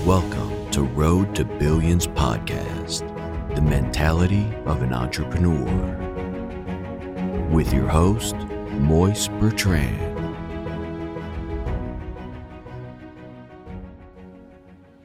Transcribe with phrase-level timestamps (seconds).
[0.00, 3.06] Welcome to Road to Billions podcast,
[3.54, 5.64] the mentality of an entrepreneur.
[7.52, 8.34] With your host,
[8.80, 10.00] Moise Bertrand.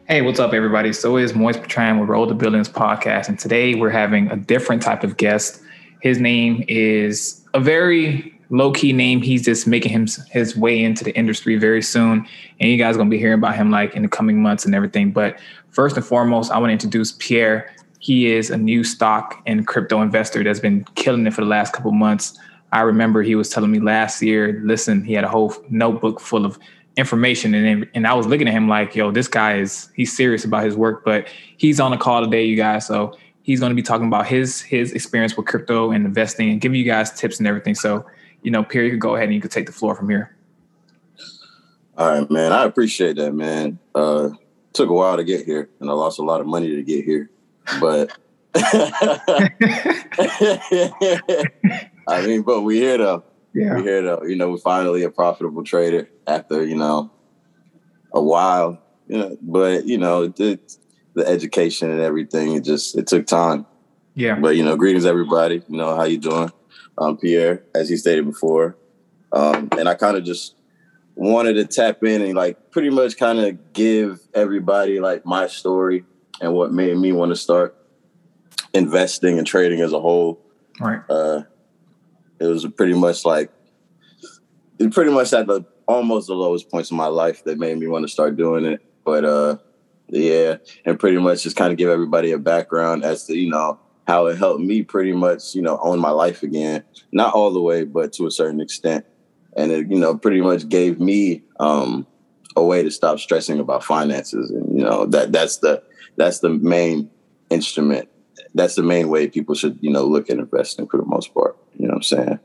[0.07, 0.93] Hey, what's up, everybody?
[0.93, 4.81] So it's Moise Bertrand with Road to Billions podcast, and today we're having a different
[4.81, 5.61] type of guest.
[6.01, 9.21] His name is a very low key name.
[9.21, 12.27] He's just making him his way into the industry very soon,
[12.59, 14.73] and you guys are gonna be hearing about him like in the coming months and
[14.73, 15.11] everything.
[15.11, 17.73] But first and foremost, I want to introduce Pierre.
[17.99, 21.73] He is a new stock and crypto investor that's been killing it for the last
[21.73, 22.37] couple months.
[22.71, 26.45] I remember he was telling me last year, listen, he had a whole notebook full
[26.45, 26.59] of
[26.97, 30.43] information and and I was looking at him like, yo, this guy is he's serious
[30.45, 31.27] about his work, but
[31.57, 32.85] he's on the call today, you guys.
[32.85, 36.59] So he's going to be talking about his his experience with crypto and investing and
[36.59, 37.75] giving you guys tips and everything.
[37.75, 38.05] So
[38.47, 40.33] you know, Pierre, you could go ahead and you could take the floor from here.
[41.97, 42.53] All right, man.
[42.53, 43.77] I appreciate that, man.
[43.93, 44.29] Uh,
[44.71, 47.03] took a while to get here, and I lost a lot of money to get
[47.03, 47.29] here,
[47.81, 48.17] but
[48.55, 49.51] I
[52.25, 53.25] mean, but we here though.
[53.53, 53.75] Yeah.
[53.75, 54.23] We here though.
[54.23, 57.11] You know, we're finally a profitable trader after you know
[58.13, 58.81] a while.
[59.09, 60.57] You know, but you know the,
[61.15, 62.55] the education and everything.
[62.55, 63.65] It just it took time.
[64.15, 64.39] Yeah.
[64.39, 65.63] But you know, greetings everybody.
[65.67, 66.53] You know how you doing?
[66.97, 68.75] Um, Pierre, as he stated before.
[69.31, 70.55] Um, and I kind of just
[71.15, 76.05] wanted to tap in and like pretty much kind of give everybody like my story
[76.41, 77.75] and what made me want to start
[78.73, 80.39] investing and trading as a whole.
[80.79, 81.01] Right.
[81.09, 81.43] Uh,
[82.39, 83.51] it was pretty much like
[84.79, 87.87] it pretty much at the almost the lowest points in my life that made me
[87.87, 88.81] want to start doing it.
[89.03, 89.57] But uh,
[90.07, 93.79] yeah, and pretty much just kind of give everybody a background as to you know
[94.07, 96.83] how it helped me pretty much, you know, own my life again.
[97.11, 99.05] Not all the way, but to a certain extent.
[99.57, 102.07] And it, you know, pretty much gave me um,
[102.55, 104.49] a way to stop stressing about finances.
[104.49, 105.83] And you know, that that's the
[106.15, 107.09] that's the main
[107.49, 108.07] instrument.
[108.55, 111.57] That's the main way people should, you know, look at investing for the most part.
[111.77, 112.39] You know what I'm saying?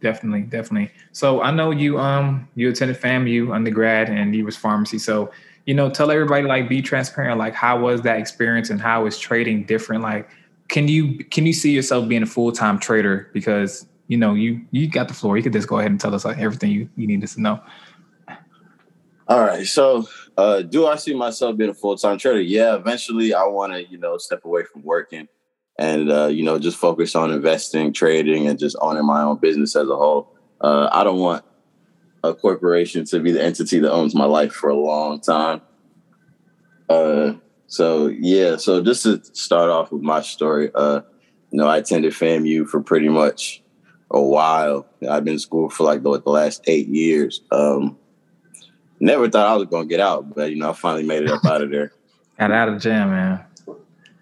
[0.00, 0.90] Definitely, definitely.
[1.12, 4.98] So I know you um you attended FAMU undergrad and you was pharmacy.
[4.98, 5.32] So,
[5.66, 9.18] you know, tell everybody like be transparent, like how was that experience and how is
[9.18, 10.02] trading different?
[10.02, 10.28] Like
[10.70, 13.28] can you can you see yourself being a full time trader?
[13.34, 15.36] Because you know you you got the floor.
[15.36, 17.42] You could just go ahead and tell us like everything you, you need us to
[17.42, 17.60] know.
[19.28, 19.66] All right.
[19.66, 22.40] So, uh, do I see myself being a full time trader?
[22.40, 22.76] Yeah.
[22.76, 25.28] Eventually, I want to you know step away from working
[25.78, 29.74] and uh, you know just focus on investing, trading, and just owning my own business
[29.74, 30.36] as a whole.
[30.60, 31.44] Uh, I don't want
[32.22, 35.62] a corporation to be the entity that owns my life for a long time.
[36.88, 37.34] Uh,
[37.70, 41.02] so yeah, so just to start off with my story, uh,
[41.52, 43.62] you know, I attended FAMU for pretty much
[44.10, 44.86] a while.
[45.08, 47.42] I've been in school for like the, the last eight years.
[47.52, 47.96] Um,
[48.98, 51.44] never thought I was gonna get out, but you know, I finally made it up
[51.44, 51.92] out of there.
[52.40, 53.44] Got out of jam, man.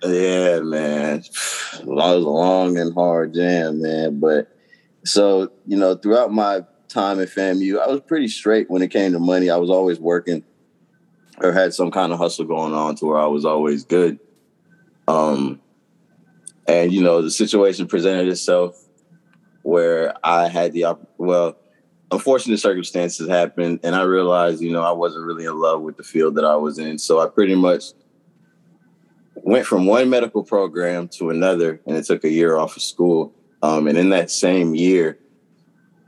[0.04, 1.24] Yeah, man.
[1.80, 4.20] It was a long and hard jam, man.
[4.20, 4.48] But
[5.04, 9.12] so, you know, throughout my time at FAMU, I was pretty straight when it came
[9.12, 9.48] to money.
[9.48, 10.42] I was always working
[11.42, 14.18] or had some kind of hustle going on to where I was always good.
[15.06, 15.60] Um,
[16.66, 18.84] and you know, the situation presented itself
[19.62, 21.56] where I had the well,
[22.10, 26.02] unfortunate circumstances happened, and I realized, you know, I wasn't really in love with the
[26.02, 26.98] field that I was in.
[26.98, 27.84] So I pretty much
[29.34, 33.32] went from one medical program to another, and it took a year off of school.
[33.62, 35.18] Um, and in that same year,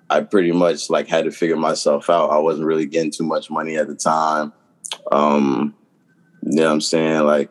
[0.09, 2.31] I pretty much like had to figure myself out.
[2.31, 4.53] I wasn't really getting too much money at the time.
[5.13, 5.75] Um,
[6.43, 7.25] you know what I'm saying?
[7.25, 7.51] Like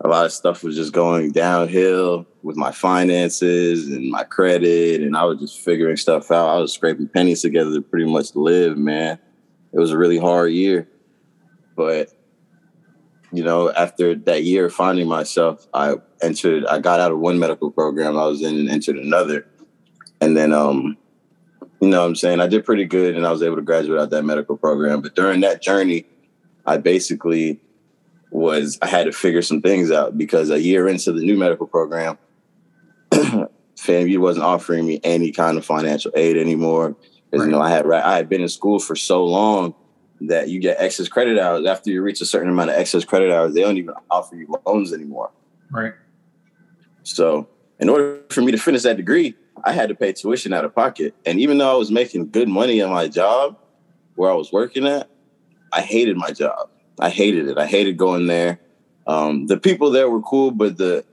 [0.00, 5.16] a lot of stuff was just going downhill with my finances and my credit, and
[5.16, 6.48] I was just figuring stuff out.
[6.48, 9.18] I was scraping pennies together to pretty much live, man.
[9.72, 10.88] It was a really hard year.
[11.76, 12.10] But
[13.32, 17.70] you know, after that year finding myself, I entered I got out of one medical
[17.70, 19.46] program I was in and entered another.
[20.20, 20.96] And then um,
[21.80, 22.40] you know what I'm saying?
[22.40, 25.02] I did pretty good and I was able to graduate out that medical program.
[25.02, 26.06] But during that journey,
[26.66, 27.60] I basically
[28.30, 31.66] was I had to figure some things out because a year into the new medical
[31.66, 32.18] program,
[33.10, 36.96] FAMU wasn't offering me any kind of financial aid anymore.
[37.30, 37.50] Because right.
[37.50, 39.74] you know I had I had been in school for so long
[40.20, 43.32] that you get excess credit hours after you reach a certain amount of excess credit
[43.32, 43.54] hours.
[43.54, 45.30] They don't even offer you loans anymore.
[45.70, 45.92] Right.
[47.02, 47.48] So
[47.78, 50.74] in order for me to finish that degree, I had to pay tuition out of
[50.74, 51.14] pocket.
[51.24, 53.58] And even though I was making good money at my job
[54.14, 55.08] where I was working at,
[55.76, 56.70] I hated my job.
[56.98, 57.58] I hated it.
[57.58, 58.58] I hated going there.
[59.06, 61.04] Um, the people there were cool, but the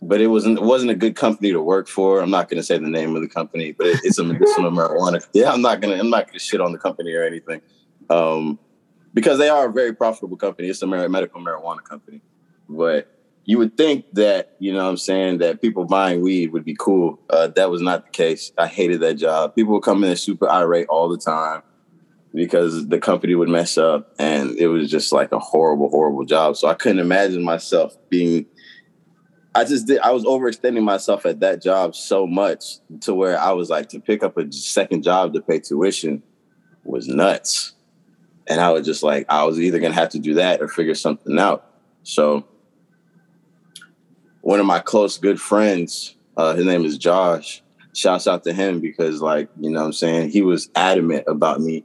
[0.00, 2.20] but it wasn't it wasn't a good company to work for.
[2.20, 4.70] I'm not going to say the name of the company, but it, it's a medicinal
[4.78, 5.26] marijuana.
[5.32, 7.60] Yeah, I'm not gonna I'm not gonna shit on the company or anything.
[8.08, 8.60] Um,
[9.12, 10.68] because they are a very profitable company.
[10.68, 12.20] It's a medical marijuana company,
[12.68, 13.10] but
[13.46, 16.76] you would think that you know what I'm saying that people buying weed would be
[16.78, 17.18] cool.
[17.28, 18.52] Uh, that was not the case.
[18.56, 19.56] I hated that job.
[19.56, 21.62] People would come in super irate all the time
[22.36, 26.54] because the company would mess up, and it was just like a horrible, horrible job.
[26.56, 28.44] So I couldn't imagine myself being.
[29.54, 30.00] I just did.
[30.00, 34.00] I was overextending myself at that job so much to where I was like to
[34.00, 36.22] pick up a second job to pay tuition
[36.84, 37.72] was nuts,
[38.46, 40.94] and I was just like I was either gonna have to do that or figure
[40.94, 41.66] something out.
[42.02, 42.46] So
[44.42, 47.62] one of my close good friends, uh, his name is Josh.
[47.94, 50.28] Shouts out to him because, like, you know what I'm saying?
[50.28, 51.82] He was adamant about me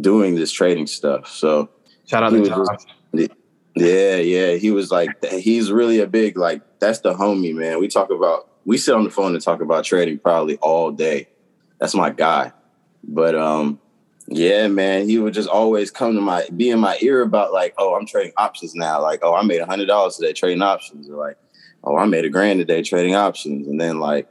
[0.00, 1.28] doing this trading stuff.
[1.28, 1.68] So
[2.06, 2.66] shout out to Josh.
[3.14, 3.32] Just,
[3.74, 4.52] yeah, yeah.
[4.52, 7.80] He was like, he's really a big, like, that's the homie, man.
[7.80, 11.28] We talk about, we sit on the phone and talk about trading probably all day.
[11.78, 12.52] That's my guy.
[13.04, 13.80] But um,
[14.28, 17.74] yeah, man, he would just always come to my be in my ear about like,
[17.78, 19.02] oh, I'm trading options now.
[19.02, 21.08] Like, oh, I made a hundred dollars today trading options.
[21.08, 21.36] Or like,
[21.82, 23.66] oh, I made a grand today trading options.
[23.66, 24.28] And then like,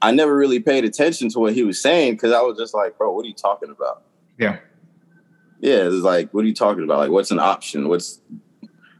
[0.00, 2.96] I never really paid attention to what he was saying because I was just like,
[2.96, 4.02] bro, what are you talking about?
[4.38, 4.58] Yeah.
[5.60, 5.86] Yeah.
[5.86, 6.98] It's like, what are you talking about?
[6.98, 7.88] Like, what's an option?
[7.88, 8.20] What's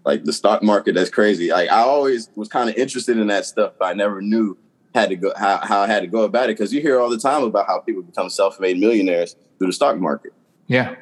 [0.04, 0.94] like the stock market?
[0.94, 1.50] That's crazy.
[1.50, 4.56] Like, I always was kind of interested in that stuff, but I never knew
[4.94, 7.10] had to go how, how I had to go about it because you hear all
[7.10, 10.32] the time about how people become self-made millionaires through the stock market.
[10.66, 10.96] Yeah.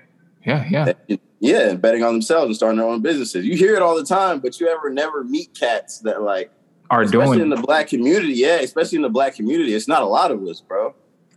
[0.44, 0.66] Yeah.
[0.70, 0.92] Yeah.
[1.08, 3.44] And, yeah, and betting on themselves and starting their own businesses.
[3.46, 6.50] You hear it all the time, but you ever never meet cats that like
[6.90, 8.32] are especially doing in the black community.
[8.32, 10.94] Yeah, especially in the black community, it's not a lot of us, bro.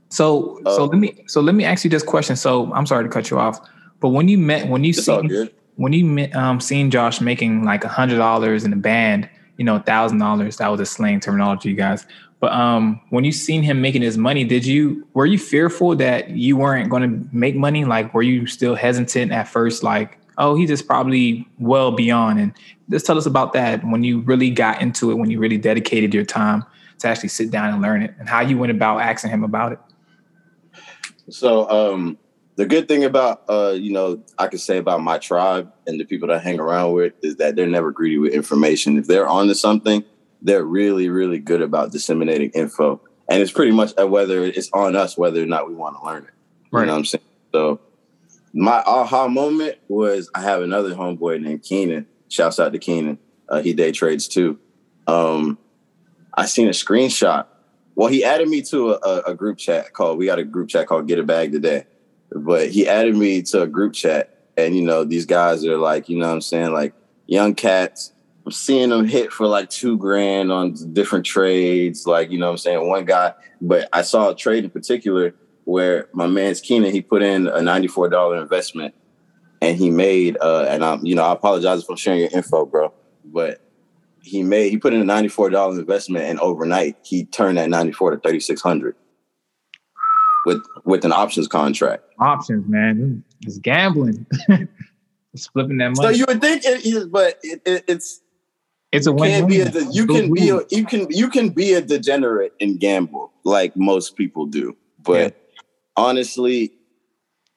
[0.10, 2.36] So, uh, so let me so let me ask you this question.
[2.36, 3.60] So, I'm sorry to cut you off,
[4.02, 7.86] but when you met when you seen when you met, um seen Josh making like
[7.86, 10.58] a hundred dollars in a band, you know, thousand dollars.
[10.58, 12.06] That was a slang terminology, you guys.
[12.42, 16.32] But um, when you seen him making his money, did you were you fearful that
[16.32, 17.86] you weren't going to make money?
[17.86, 19.84] Like, were you still hesitant at first?
[19.84, 22.40] Like, oh, he's just probably well beyond.
[22.40, 22.54] And
[22.90, 26.16] just tell us about that when you really got into it, when you really dedicated
[26.16, 26.66] your time
[26.98, 29.74] to actually sit down and learn it, and how you went about asking him about
[29.74, 29.80] it.
[31.30, 32.18] So um,
[32.56, 36.06] the good thing about uh, you know I could say about my tribe and the
[36.06, 38.98] people that I hang around with is that they're never greedy with information.
[38.98, 40.04] If they're onto something,
[40.42, 45.18] they're really really good about disseminating info, and it's pretty much whether it's on us
[45.18, 46.30] whether or not we want to learn it.
[46.72, 46.82] Right.
[46.82, 47.24] You know what I'm saying?
[47.54, 47.80] So
[48.54, 52.08] my aha moment was I have another homeboy named Keenan.
[52.30, 53.18] Shouts out to Keenan.
[53.50, 54.60] Uh, he day trades too.
[55.08, 55.58] Um,
[56.34, 57.48] I seen a screenshot.
[57.96, 60.18] Well, he added me to a, a, group chat called.
[60.18, 61.86] We got a group chat called Get a Bag Today,
[62.32, 66.10] but he added me to a group chat, and you know these guys are like,
[66.10, 66.94] you know, what I'm saying like
[67.28, 68.14] young cats.
[68.46, 72.54] I'm seeing them hit for like two grand on different trades, like you know, what
[72.54, 73.34] I'm saying one guy.
[73.62, 75.36] But I saw a trade in particular
[75.66, 78.96] where my man's Keenan, he put in a $94 investment
[79.62, 82.92] and he made uh and I'm you know, I apologize for sharing your info, bro,
[83.24, 83.62] but
[84.24, 88.18] he made he put in a $94 investment and overnight he turned that 94 to
[88.18, 88.96] 3600
[90.46, 92.04] with with an options contract.
[92.20, 93.24] Options, man.
[93.42, 94.26] It's gambling.
[95.34, 96.08] it's flipping that money.
[96.08, 98.22] So you would think it is, but it, it, it's
[98.92, 99.48] it's a win.
[99.48, 103.32] Be a, you can be a, you can you can be a degenerate and gamble
[103.44, 105.30] like most people do, but yeah
[105.96, 106.72] honestly,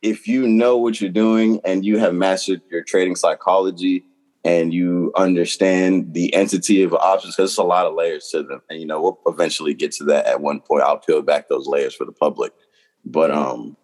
[0.03, 4.05] if you know what you're doing and you have mastered your trading psychology
[4.45, 8.61] and you understand the entity of options, because there's a lot of layers to them.
[8.69, 10.83] And you know, we'll eventually get to that at one point.
[10.83, 12.53] I'll peel back those layers for the public.
[13.05, 13.77] But um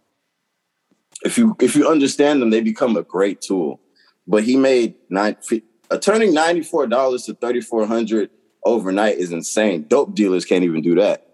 [1.23, 3.81] if you if you understand them, they become a great tool.
[4.27, 5.37] But he made nine
[5.91, 8.31] uh, turning $94 to 3400
[8.65, 9.87] overnight is insane.
[9.89, 11.27] Dope dealers can't even do that.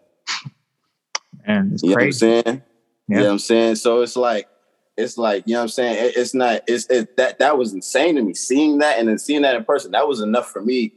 [1.45, 2.27] And you crazy.
[2.27, 2.63] know what I'm saying?
[3.09, 3.75] You know what I'm saying?
[3.77, 4.49] So it's like,
[4.97, 6.07] it's like, you know what I'm saying?
[6.07, 8.35] It, it's not, it's it, that that was insane to me.
[8.35, 10.95] Seeing that and then seeing that in person, that was enough for me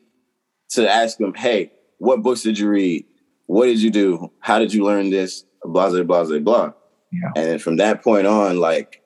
[0.70, 3.06] to ask him, hey, what books did you read?
[3.46, 4.32] What did you do?
[4.40, 5.44] How did you learn this?
[5.64, 6.74] Blah, blah, blah, blah.
[7.12, 7.32] Yeah.
[7.36, 9.02] And then from that point on, like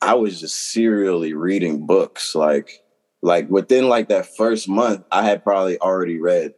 [0.00, 2.34] I was just serially reading books.
[2.34, 2.82] Like,
[3.22, 6.54] like within like that first month, I had probably already read.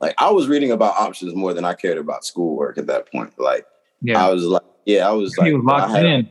[0.00, 3.38] Like I was reading about options more than I cared about schoolwork at that point.
[3.38, 3.66] Like
[4.00, 4.24] yeah.
[4.24, 6.30] I was like, yeah, I was like, was locked had, in.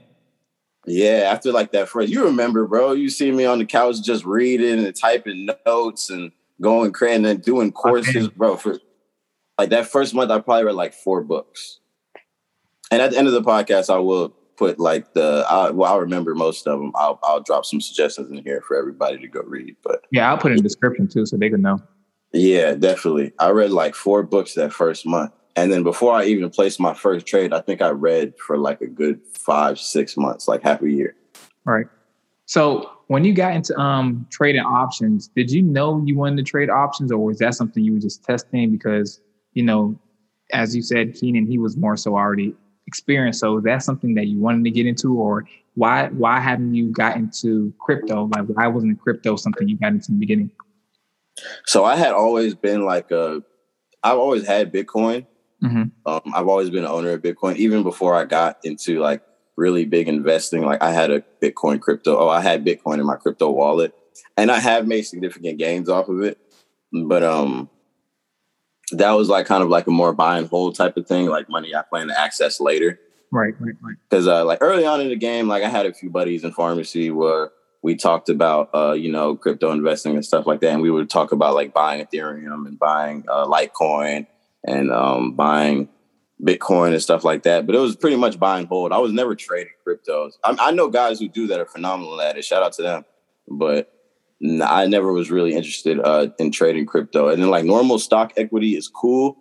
[0.86, 2.94] Yeah, after like that first, you remember, bro?
[2.94, 7.26] You see me on the couch just reading and typing notes and going crazy and
[7.26, 8.56] then doing courses, bro.
[8.56, 8.80] For
[9.58, 11.79] like that first month, I probably read like four books.
[12.92, 14.30] And at the end of the podcast, I will
[14.60, 16.92] put like the I, well, I'll remember most of them.
[16.96, 19.76] I'll I'll drop some suggestions in here for everybody to go read.
[19.84, 21.82] But yeah, I'll put in the description too, so they can know.
[22.34, 23.32] Yeah, definitely.
[23.40, 25.32] I read like four books that first month.
[25.56, 28.82] And then before I even placed my first trade, I think I read for like
[28.82, 31.16] a good five, six months, like half a year.
[31.66, 31.88] Right.
[32.46, 36.70] So when you got into um, trading options, did you know you wanted to trade
[36.70, 39.22] options, or was that something you were just testing because
[39.54, 40.00] you know,
[40.52, 42.56] as you said, Keenan, he was more so already
[42.90, 43.40] experienced.
[43.40, 47.30] So that's something that you wanted to get into, or why why haven't you gotten
[47.42, 48.30] to crypto?
[48.34, 50.52] Like why wasn't crypto something you got into in the beginning?
[51.66, 53.44] So I had always been like a,
[54.04, 55.26] I've always had Bitcoin.
[55.64, 55.84] Mm-hmm.
[56.06, 59.22] Um, I've always been an owner of Bitcoin, even before I got into like
[59.56, 60.66] really big investing.
[60.66, 62.18] Like I had a Bitcoin crypto.
[62.18, 63.94] Oh, I had Bitcoin in my crypto wallet,
[64.38, 66.38] and I have made significant gains off of it.
[66.92, 67.70] But um,
[68.92, 71.50] that was like kind of like a more buy and hold type of thing, like
[71.50, 73.00] money I plan to access later.
[73.32, 73.96] Right, right, right.
[74.10, 76.52] Because uh, like early on in the game, like I had a few buddies in
[76.52, 80.82] pharmacy where we talked about uh, you know crypto investing and stuff like that, and
[80.82, 84.28] we would talk about like buying Ethereum and buying uh, Litecoin
[84.66, 85.90] and um, buying
[86.42, 87.66] Bitcoin and stuff like that.
[87.66, 88.92] But it was pretty much buy and hold.
[88.92, 90.34] I was never trading cryptos.
[90.44, 92.46] I, I know guys who do that are phenomenal at it.
[92.46, 93.06] Shout out to them.
[93.48, 93.92] But
[94.42, 97.28] I never was really interested uh, in trading crypto.
[97.28, 99.38] And then like normal stock equity is cool,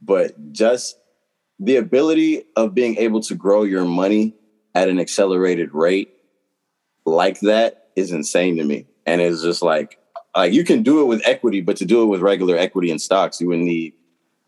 [0.00, 0.96] but just
[1.58, 4.34] the ability of being able to grow your money
[4.74, 6.14] at an accelerated rate
[7.04, 8.86] like that is insane to me.
[9.04, 9.98] And it's just like
[10.34, 13.00] like you can do it with equity, but to do it with regular equity and
[13.00, 13.94] stocks, you would need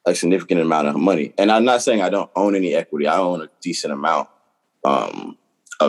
[0.07, 1.35] a significant amount of money.
[1.39, 3.07] And I'm not saying I don't own any equity.
[3.07, 4.29] I own a decent amount.
[4.85, 5.37] Um,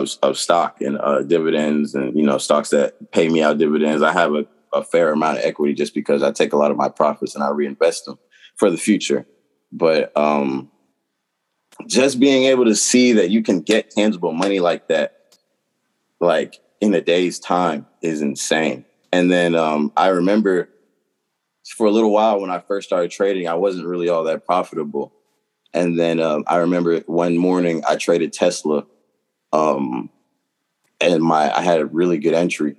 [0.02, 4.02] of, of stock and uh, dividends and you know stocks that pay me out dividends.
[4.02, 6.76] I have a, a fair amount of equity just because I take a lot of
[6.76, 8.18] my profits and I reinvest them
[8.56, 9.26] for the future.
[9.72, 10.70] But um,
[11.86, 15.36] just being able to see that you can get tangible money like that,
[16.20, 18.84] like in a day's time, is insane.
[19.12, 20.68] And then um, I remember
[21.76, 25.12] for a little while when I first started trading, I wasn't really all that profitable.
[25.72, 28.86] And then um, I remember one morning I traded Tesla
[29.54, 30.10] um,
[31.00, 32.76] and my I had a really good entry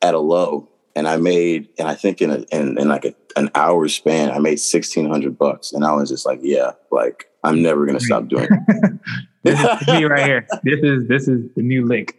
[0.00, 3.14] at a low, and I made and I think in a, in, in like a,
[3.36, 7.26] an hour span I made sixteen hundred bucks, and I was just like, yeah, like
[7.42, 9.00] I'm never gonna stop doing it.
[9.42, 10.46] this is me right here.
[10.62, 12.16] This is this is the new link.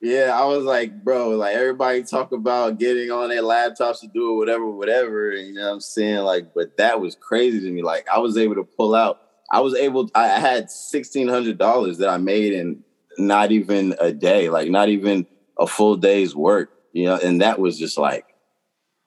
[0.00, 4.32] Yeah, I was like, bro, like everybody talk about getting on their laptops to do
[4.32, 5.32] it, whatever, whatever.
[5.32, 6.18] You know what I'm saying?
[6.18, 7.82] Like, but that was crazy to me.
[7.82, 9.21] Like, I was able to pull out
[9.52, 10.10] I was able.
[10.14, 12.82] I had sixteen hundred dollars that I made in
[13.18, 15.26] not even a day, like not even
[15.58, 17.18] a full day's work, you know.
[17.22, 18.24] And that was just like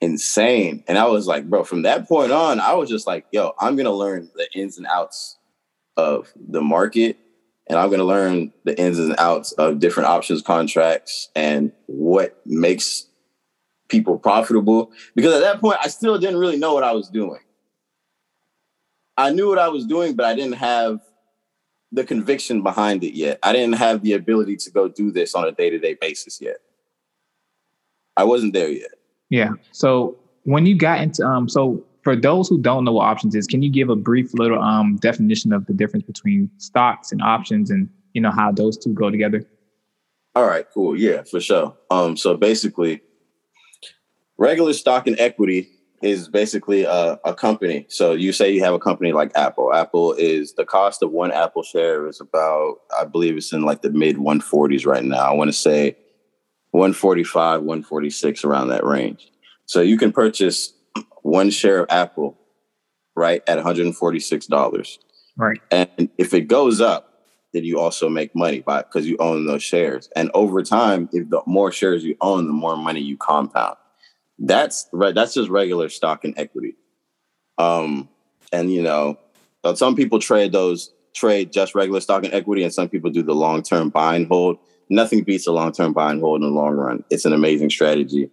[0.01, 0.83] insane.
[0.87, 3.75] And I was like, bro, from that point on, I was just like, yo, I'm
[3.75, 5.37] gonna learn the ins and outs
[5.97, 7.17] of the market,
[7.67, 13.07] and I'm gonna learn the ins and outs of different options contracts and what makes
[13.87, 14.91] people profitable.
[15.15, 17.39] Because at that point, I still didn't really know what I was doing.
[19.17, 20.99] I knew what I was doing, but I didn't have
[21.91, 23.39] the conviction behind it yet.
[23.43, 26.41] I didn't have the ability to go do this on a day to day basis
[26.41, 26.57] yet.
[28.17, 28.91] I wasn't there yet.
[29.29, 29.51] Yeah.
[29.71, 33.47] So when you got into um, so for those who don't know what options is,
[33.47, 37.69] can you give a brief little um definition of the difference between stocks and options,
[37.71, 39.45] and you know how those two go together?
[40.35, 40.65] All right.
[40.73, 40.99] Cool.
[40.99, 41.77] Yeah, for sure.
[41.89, 43.01] Um, so basically,
[44.37, 45.69] regular stock and equity
[46.05, 47.87] is basically a, a, company.
[47.89, 49.73] So you say you have a company like Apple.
[49.73, 53.81] Apple is the cost of one Apple share is about, I believe it's in like
[53.81, 55.17] the mid 140s right now.
[55.17, 55.97] I want to say
[56.71, 59.31] 145, 146 around that range.
[59.65, 60.73] So you can purchase
[61.23, 62.37] one share of Apple,
[63.15, 64.97] right, at $146.
[65.37, 65.59] Right.
[65.71, 69.63] And if it goes up, then you also make money by because you own those
[69.63, 70.07] shares.
[70.15, 73.77] And over time, if the more shares you own, the more money you compound.
[74.39, 75.15] That's right.
[75.15, 76.75] That's just regular stock and equity.
[77.57, 78.09] Um,
[78.51, 79.17] and you know,
[79.75, 83.35] some people trade those trade just regular stock and equity, and some people do the
[83.35, 84.57] long term buy and hold.
[84.89, 87.03] Nothing beats a long term buy and hold in the long run.
[87.09, 88.29] It's an amazing strategy.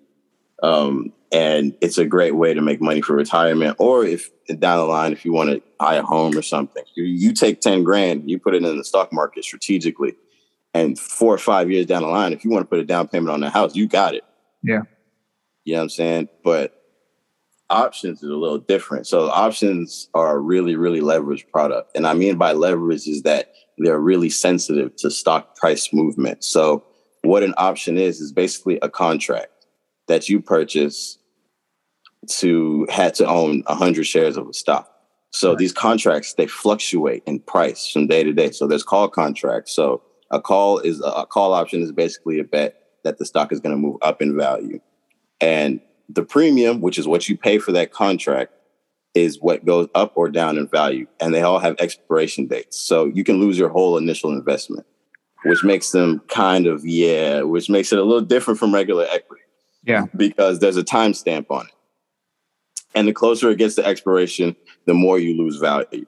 [0.62, 4.84] Um, and it's a great way to make money for retirement or if down the
[4.84, 8.30] line if you want to buy a home or something you, you take 10 grand
[8.30, 10.14] you put it in the stock market strategically
[10.74, 13.08] and four or five years down the line if you want to put a down
[13.08, 14.24] payment on the house you got it
[14.62, 14.82] yeah
[15.64, 16.28] you know what I'm saying?
[16.44, 16.82] But
[17.70, 19.06] options is a little different.
[19.06, 21.96] So options are a really, really leveraged product.
[21.96, 26.44] And I mean by leverage is that they're really sensitive to stock price movement.
[26.44, 26.84] So
[27.22, 29.66] what an option is is basically a contract
[30.08, 31.18] that you purchase
[32.28, 34.88] to had to own 100 shares of a stock.
[35.30, 35.58] So right.
[35.58, 38.50] these contracts they fluctuate in price from day to day.
[38.50, 39.74] So there's call contracts.
[39.74, 43.60] So a call is a call option is basically a bet that the stock is
[43.60, 44.80] going to move up in value.
[45.42, 48.54] And the premium, which is what you pay for that contract,
[49.14, 51.06] is what goes up or down in value.
[51.20, 52.78] And they all have expiration dates.
[52.80, 54.86] So you can lose your whole initial investment.
[55.44, 59.42] which makes them kind of yeah, which makes it a little different from regular equity.
[59.84, 61.72] Yeah, because there's a timestamp on it,
[62.94, 64.54] and the closer it gets to expiration,
[64.86, 66.06] the more you lose value.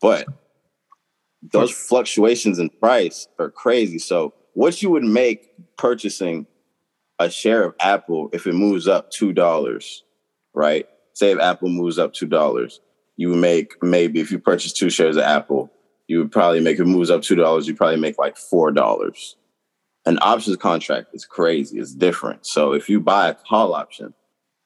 [0.00, 0.26] But
[1.42, 3.98] those fluctuations in price are crazy.
[3.98, 6.46] So what you would make purchasing
[7.24, 10.04] a share of Apple if it moves up two dollars,
[10.54, 10.86] right?
[11.14, 12.80] Say if Apple moves up two dollars,
[13.16, 15.70] you make maybe if you purchase two shares of Apple,
[16.08, 19.36] you would probably make it moves up two dollars, you probably make like four dollars.
[20.04, 22.46] An options contract is crazy, it's different.
[22.46, 24.14] So if you buy a call option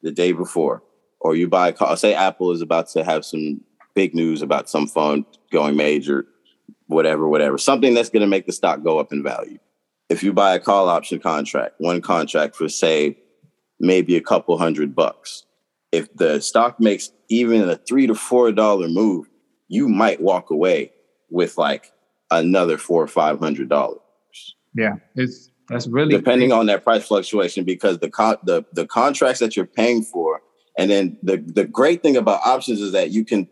[0.03, 0.83] the day before,
[1.21, 3.61] or you buy a call, say Apple is about to have some
[3.95, 6.27] big news about some phone going major,
[6.87, 9.59] whatever, whatever, something that's going to make the stock go up in value
[10.09, 13.19] if you buy a call option contract, one contract for say
[13.81, 15.45] maybe a couple hundred bucks,
[15.93, 19.29] if the stock makes even a three to four dollar move,
[19.69, 20.93] you might walk away
[21.31, 21.93] with like
[22.31, 24.01] another four or five hundred dollars.
[24.75, 29.41] Yeah, it's that's really depending on that price fluctuation because the con- the the contracts
[29.41, 30.43] that you're paying for,
[30.79, 33.49] and then the the great thing about options is that you can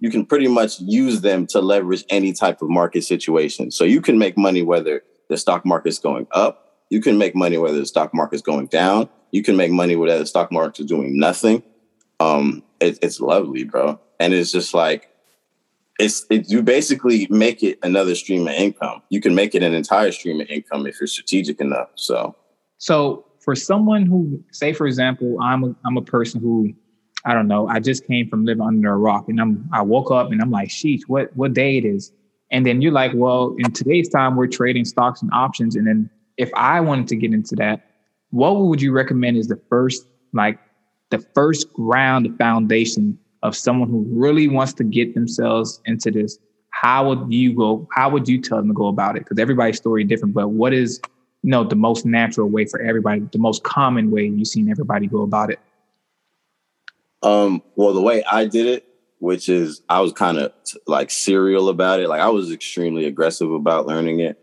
[0.00, 3.70] you can pretty much use them to leverage any type of market situation.
[3.70, 6.82] So you can make money whether the stock market's going up.
[6.90, 9.08] You can make money whether the stock market's going down.
[9.30, 11.62] You can make money whether the stock market is doing nothing.
[12.20, 14.00] Um, it, it's lovely, bro.
[14.18, 15.10] And it's just like,
[15.98, 19.02] it's it, you basically make it another stream of income.
[19.10, 21.88] You can make it an entire stream of income if you're strategic enough.
[21.96, 22.36] So,
[22.78, 26.72] so for someone who, say, for example, I'm a, I'm a person who,
[27.24, 30.12] I don't know, I just came from living under a rock, and I'm I woke
[30.12, 32.12] up and I'm like, sheesh, what what day it is?
[32.50, 35.76] And then you're like, well, in today's time, we're trading stocks and options.
[35.76, 37.84] And then if I wanted to get into that,
[38.30, 40.58] what would you recommend is the first, like
[41.10, 46.38] the first ground foundation of someone who really wants to get themselves into this?
[46.70, 47.88] How would you go?
[47.92, 49.20] How would you tell them to go about it?
[49.20, 51.00] Because everybody's story is different, but what is,
[51.42, 55.06] you know, the most natural way for everybody, the most common way you've seen everybody
[55.06, 55.58] go about it?
[57.22, 58.87] Um, well, the way I did it
[59.18, 60.52] which is I was kind of
[60.86, 62.08] like serial about it.
[62.08, 64.38] Like I was extremely aggressive about learning it.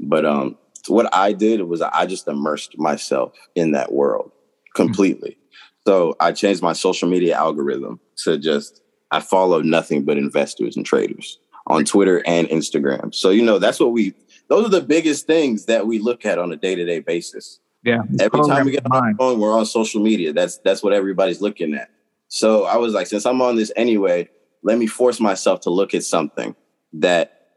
[0.00, 0.58] But um
[0.88, 4.30] what I did was I just immersed myself in that world
[4.74, 5.30] completely.
[5.30, 5.90] Mm-hmm.
[5.90, 10.84] So I changed my social media algorithm to just I follow nothing but investors and
[10.84, 13.14] traders on Twitter and Instagram.
[13.14, 14.14] So you know that's what we
[14.48, 17.58] those are the biggest things that we look at on a day-to-day basis.
[17.82, 18.02] Yeah.
[18.20, 20.32] Every time we get on the phone, we're on social media.
[20.32, 21.90] That's that's what everybody's looking at.
[22.28, 24.28] So I was like, since I'm on this anyway,
[24.62, 26.54] let me force myself to look at something
[26.94, 27.48] that,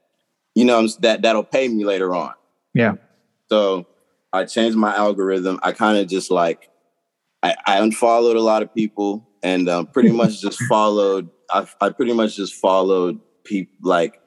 [0.56, 2.34] you know, that that'll pay me later on.
[2.74, 2.96] Yeah.
[3.50, 3.88] So
[4.32, 5.60] I changed my algorithm.
[5.64, 6.70] I kind of just like,
[7.42, 11.30] I, I, unfollowed a lot of people and um, pretty much just followed.
[11.50, 14.22] I, I pretty much just followed people like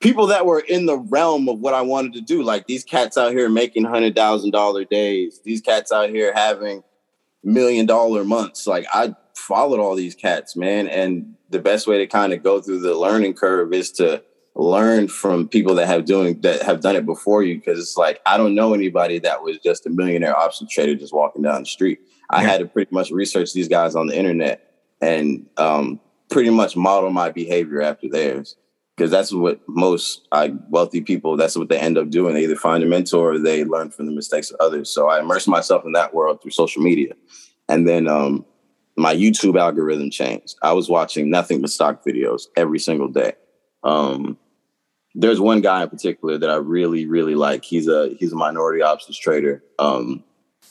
[0.00, 2.42] people that were in the realm of what I wanted to do.
[2.42, 5.40] Like these cats out here making hundred thousand dollar days.
[5.44, 6.82] These cats out here having
[7.42, 8.66] million dollar months.
[8.66, 9.14] Like I
[9.48, 10.86] followed all these cats, man.
[10.86, 14.22] And the best way to kind of go through the learning curve is to
[14.54, 17.60] learn from people that have doing that have done it before you.
[17.60, 21.14] Cause it's like I don't know anybody that was just a millionaire option trader just
[21.14, 22.00] walking down the street.
[22.28, 26.76] I had to pretty much research these guys on the internet and um, pretty much
[26.76, 28.56] model my behavior after theirs.
[28.94, 32.34] Because that's what most uh, wealthy people, that's what they end up doing.
[32.34, 34.90] They either find a mentor or they learn from the mistakes of others.
[34.90, 37.14] So I immersed myself in that world through social media.
[37.68, 38.44] And then um,
[38.98, 40.56] my YouTube algorithm changed.
[40.62, 43.32] I was watching nothing but stock videos every single day.
[43.84, 44.36] Um,
[45.14, 47.64] there's one guy in particular that I really, really like.
[47.64, 49.62] He's a he's a minority options trader.
[49.78, 50.24] Um,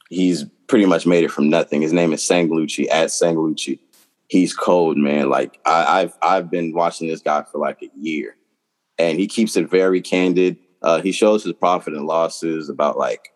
[0.09, 1.81] he's pretty much made it from nothing.
[1.81, 3.79] His name is Sanglucci at Sanglucci.
[4.27, 5.29] He's cold, man.
[5.29, 8.35] Like I, I've I've been watching this guy for like a year,
[8.97, 10.57] and he keeps it very candid.
[10.81, 13.29] Uh, he shows his profit and losses about like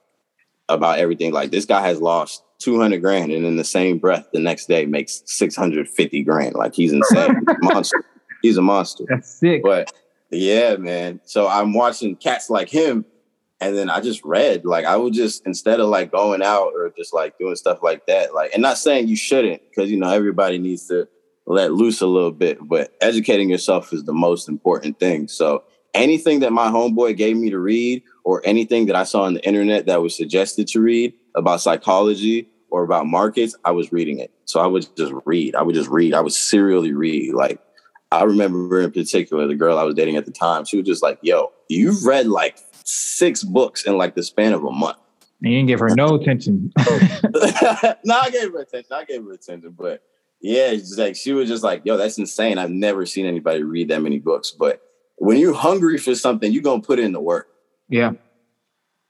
[0.69, 1.32] about everything.
[1.32, 4.86] Like this guy has lost 200 grand and in the same breath the next day
[4.86, 6.56] makes 650 grand.
[6.56, 7.36] Like he's insane.
[7.36, 8.06] he's a monster.
[8.41, 9.04] He's a monster.
[9.08, 9.63] That's sick.
[9.63, 9.91] But
[10.30, 11.19] yeah, man.
[11.26, 13.06] So I'm watching cats like him.
[13.60, 16.91] And then I just read, like, I would just, instead of like going out or
[16.97, 20.10] just like doing stuff like that, like, and not saying you shouldn't, because, you know,
[20.10, 21.08] everybody needs to
[21.45, 25.28] let loose a little bit, but educating yourself is the most important thing.
[25.28, 29.36] So anything that my homeboy gave me to read or anything that I saw on
[29.36, 34.19] the internet that was suggested to read about psychology or about markets, I was reading
[34.19, 34.31] it.
[34.45, 35.55] So I would just read.
[35.55, 36.13] I would just read.
[36.13, 37.34] I would serially read.
[37.34, 37.60] Like
[38.12, 41.03] I remember in particular, the girl I was dating at the time, she was just
[41.03, 44.97] like, yo, you've read like six books in like the span of a month.
[45.41, 46.71] And you didn't give her no attention.
[46.79, 46.84] no,
[48.15, 48.91] I gave her attention.
[48.91, 49.75] I gave her attention.
[49.77, 50.03] But
[50.41, 52.57] yeah, like she was just like, yo, that's insane.
[52.57, 54.51] I've never seen anybody read that many books.
[54.51, 54.81] But
[55.17, 57.47] when you're hungry for something, you're gonna put in the work.
[57.89, 58.13] Yeah.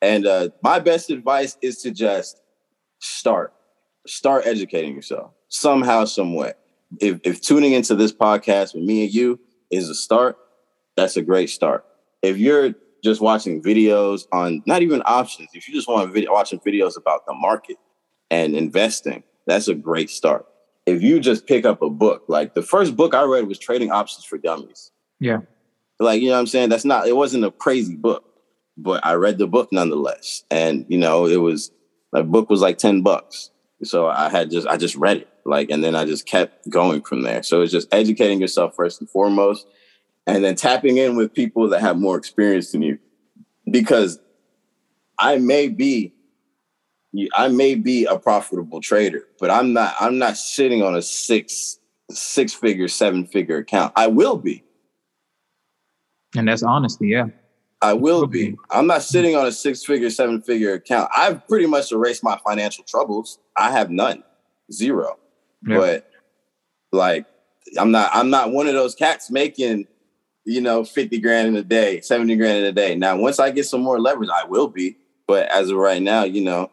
[0.02, 2.41] And uh, my best advice is to just
[3.02, 3.54] start,
[4.08, 6.54] start educating yourself somehow, some way.
[7.00, 10.38] If, if tuning into this podcast with me and you is a start,
[10.96, 11.86] that's a great start.
[12.22, 16.32] If you're just watching videos on not even options, if you just want to video,
[16.32, 17.78] watching videos about the market
[18.30, 20.46] and investing, that's a great start.
[20.86, 23.92] If you just pick up a book, like the first book I read was Trading
[23.92, 24.92] Options for Dummies.
[25.20, 25.40] Yeah.
[26.00, 26.70] Like, you know what I'm saying?
[26.70, 28.26] That's not, it wasn't a crazy book,
[28.78, 30.44] but I read the book nonetheless.
[30.52, 31.72] And, you know, it was,
[32.12, 33.50] the book was like 10 bucks.
[33.84, 35.28] So I had just, I just read it.
[35.45, 37.41] Like, and then I just kept going from there.
[37.43, 39.65] So it's just educating yourself first and foremost,
[40.28, 43.00] and then tapping in with people that have more experience than you.
[43.69, 44.19] Because
[45.17, 46.13] I may be
[47.36, 51.80] I may be a profitable trader, but I'm not I'm not sitting on a six
[52.10, 53.93] six figure, seven figure account.
[53.95, 54.63] I will be.
[56.36, 57.28] And that's honesty, yeah.
[57.82, 58.58] I will be.
[58.70, 59.02] I'm not hmm.
[59.02, 61.10] sitting on a six figure, seven figure account.
[61.15, 63.39] I've pretty much erased my financial troubles.
[63.58, 64.24] I have none.
[64.72, 65.17] Zero.
[65.67, 65.78] Yeah.
[65.78, 66.12] But
[66.91, 67.26] like
[67.80, 69.88] I'm not I'm not one of those cats making,
[70.46, 72.96] you know, 50 grand in a day, 70 grand in a day.
[72.96, 74.98] Now, once I get some more leverage, I will be.
[75.28, 76.70] But as of right now, you know,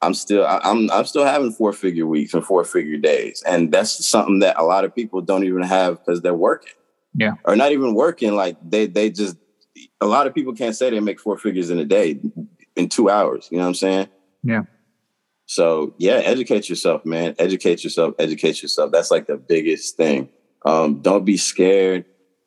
[0.00, 4.06] I'm still I'm I'm still having four figure weeks and four figure days, and that's
[4.06, 6.72] something that a lot of people don't even have because they're working.
[7.14, 8.34] Yeah, or not even working.
[8.34, 9.36] Like they they just
[10.00, 12.20] a lot of people can't say they make four figures in a day
[12.76, 13.48] in two hours.
[13.50, 14.08] You know what I'm saying?
[14.42, 14.62] Yeah.
[15.46, 17.34] So yeah, educate yourself, man.
[17.38, 18.14] Educate yourself.
[18.18, 18.92] Educate yourself.
[18.92, 20.28] That's like the biggest thing.
[20.64, 22.06] Um, don't be scared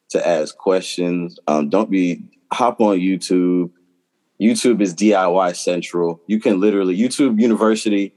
[0.09, 1.37] to ask questions.
[1.47, 3.71] Um, don't be hop on YouTube
[4.41, 6.21] YouTube is DIY central.
[6.27, 8.13] You can literally YouTube University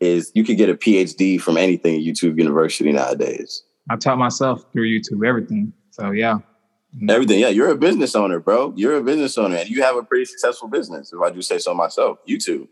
[0.00, 3.62] is you could get a PhD from anything at YouTube University nowadays.
[3.90, 5.72] I taught myself through YouTube everything.
[5.90, 6.38] So yeah.
[7.08, 7.40] Everything.
[7.40, 8.72] Yeah, you're a business owner, bro.
[8.76, 11.58] You're a business owner and you have a pretty successful business, if I do say
[11.58, 12.18] so myself.
[12.28, 12.68] YouTube.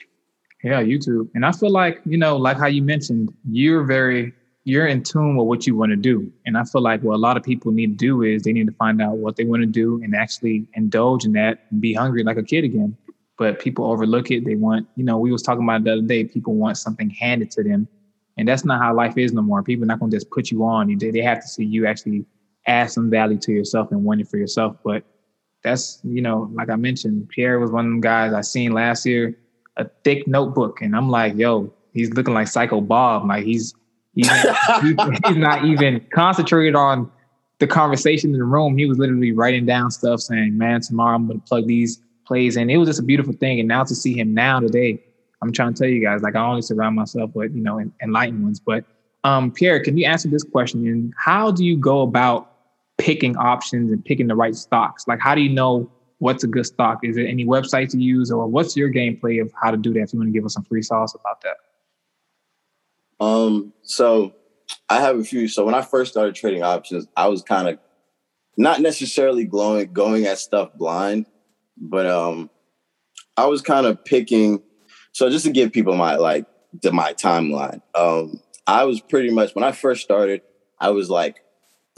[0.63, 1.31] Yeah, YouTube.
[1.35, 5.37] And I feel like, you know, like how you mentioned, you're very you're in tune
[5.37, 6.31] with what you want to do.
[6.45, 8.67] And I feel like what a lot of people need to do is they need
[8.67, 11.95] to find out what they want to do and actually indulge in that and be
[11.95, 12.97] hungry like a kid again.
[13.39, 14.45] But people overlook it.
[14.45, 17.51] They want, you know, we was talking about the other day, people want something handed
[17.53, 17.89] to them.
[18.37, 19.63] And that's not how life is no more.
[19.63, 20.95] People are not going to just put you on.
[20.99, 22.27] They have to see you actually
[22.71, 24.77] add some value to yourself and win it for yourself.
[24.85, 25.05] But
[25.63, 29.05] that's, you know, like I mentioned, Pierre was one of them guys I seen last
[29.05, 29.37] year,
[29.77, 30.81] a thick notebook.
[30.81, 33.29] And I'm like, yo, he's looking like Psycho Bob.
[33.29, 33.75] Like he's
[34.15, 34.29] He's,
[35.27, 37.11] he's not even concentrated on
[37.59, 38.77] the conversation in the room.
[38.77, 42.57] He was literally writing down stuff saying, man, tomorrow I'm going to plug these plays
[42.57, 42.71] in.
[42.71, 43.61] It was just a beautiful thing.
[43.61, 45.03] And now to see him now today,
[45.43, 48.43] I'm trying to tell you guys, like I only surround myself with, you know, enlightened
[48.43, 48.61] ones.
[48.61, 48.85] But
[49.25, 50.87] um, Pierre, can you answer this question?
[50.87, 52.50] And how do you go about
[53.01, 55.09] picking options and picking the right stocks?
[55.09, 57.01] Like, how do you know what's a good stock?
[57.03, 60.01] Is there any websites to use or what's your gameplay of how to do that?
[60.01, 63.25] If you want to give us some free sauce about that.
[63.25, 64.35] Um, so
[64.89, 65.49] I have a few.
[65.49, 67.79] So when I first started trading options, I was kind of
[68.57, 71.27] not necessarily glowing, going at stuff blind,
[71.79, 72.51] but um,
[73.37, 74.63] I was kind of picking.
[75.13, 76.47] So just to give people my like
[76.85, 80.43] my timeline, um, I was pretty much when I first started,
[80.79, 81.43] I was like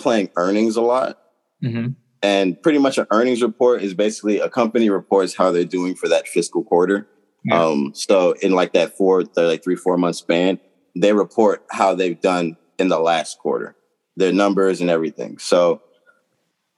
[0.02, 1.18] playing earnings a lot.
[1.62, 1.92] Mm-hmm.
[2.22, 6.08] And pretty much an earnings report is basically a company reports how they're doing for
[6.08, 7.08] that fiscal quarter.
[7.44, 7.62] Yeah.
[7.62, 10.60] Um, so in like that four, like three, four month span,
[10.94, 13.74] they report how they've done in the last quarter,
[14.16, 15.38] their numbers and everything.
[15.38, 15.82] So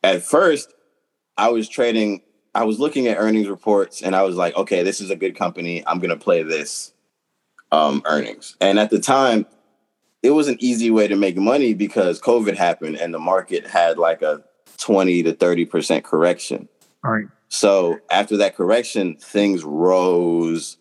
[0.02, 0.72] at first,
[1.36, 2.22] I was trading,
[2.54, 5.36] I was looking at earnings reports and I was like, okay, this is a good
[5.36, 5.86] company.
[5.86, 6.92] I'm going to play this
[7.72, 8.56] um, earnings.
[8.60, 9.46] And at the time,
[10.24, 13.98] it was an easy way to make money because COVID happened and the market had
[13.98, 14.42] like a
[14.78, 16.66] 20 to 30% correction.
[17.04, 17.26] All right.
[17.48, 20.78] So after that correction, things rose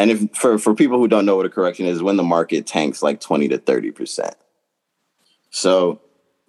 [0.00, 2.66] and if for, for people who don't know what a correction is, when the market
[2.66, 4.32] tanks like 20 to 30%.
[5.50, 6.00] So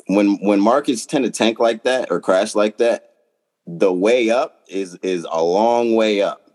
[0.07, 3.11] when when markets tend to tank like that or crash like that,
[3.67, 6.49] the way up is is a long way up.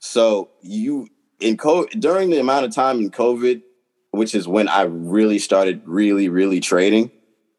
[0.00, 1.08] So you
[1.40, 3.62] in COVID during the amount of time in COVID,
[4.14, 7.10] which is when I really started really, really trading.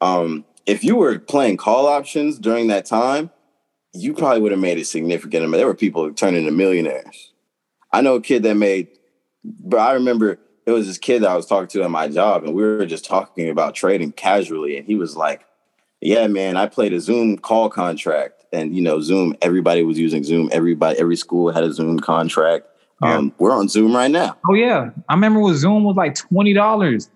[0.02, 3.30] Um, if you were playing call options during that time,
[3.94, 5.60] you probably would have made a significant amount.
[5.60, 7.32] There were people turning into millionaires.
[7.92, 8.88] I know a kid that made,
[9.44, 12.44] but I remember it was this kid that I was talking to at my job,
[12.44, 15.46] and we were just talking about trading casually, and he was like,
[16.02, 19.36] "Yeah, man, I played a Zoom call contract, and you know, Zoom.
[19.42, 20.50] Everybody was using Zoom.
[20.52, 22.66] Everybody, every school had a Zoom contract.
[23.02, 23.18] Yeah.
[23.18, 24.38] Um, we're on Zoom right now.
[24.48, 27.10] Oh yeah, I remember when Zoom was like twenty dollars.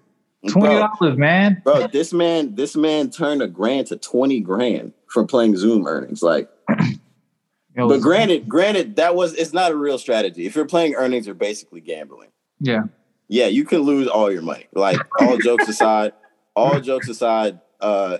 [0.48, 1.62] Twenty dollars, man.
[1.64, 6.22] Bro, this man, this man turned a grand to twenty grand from playing Zoom earnings.
[6.22, 6.50] Like,
[7.76, 10.46] but granted, granted, that was it's not a real strategy.
[10.46, 12.30] If you're playing earnings, you're basically gambling.
[12.60, 12.84] Yeah.
[13.28, 14.68] Yeah, you can lose all your money.
[14.74, 16.14] Like all jokes aside,
[16.56, 18.18] all jokes aside, uh,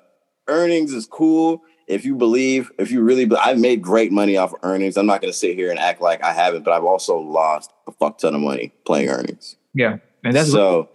[0.48, 4.60] earnings is cool if you believe, if you really, I've made great money off of
[4.62, 4.96] earnings.
[4.96, 7.74] I'm not going to sit here and act like I haven't, but I've also lost
[7.88, 9.56] a fuck ton of money playing earnings.
[9.74, 10.90] Yeah, and that's so.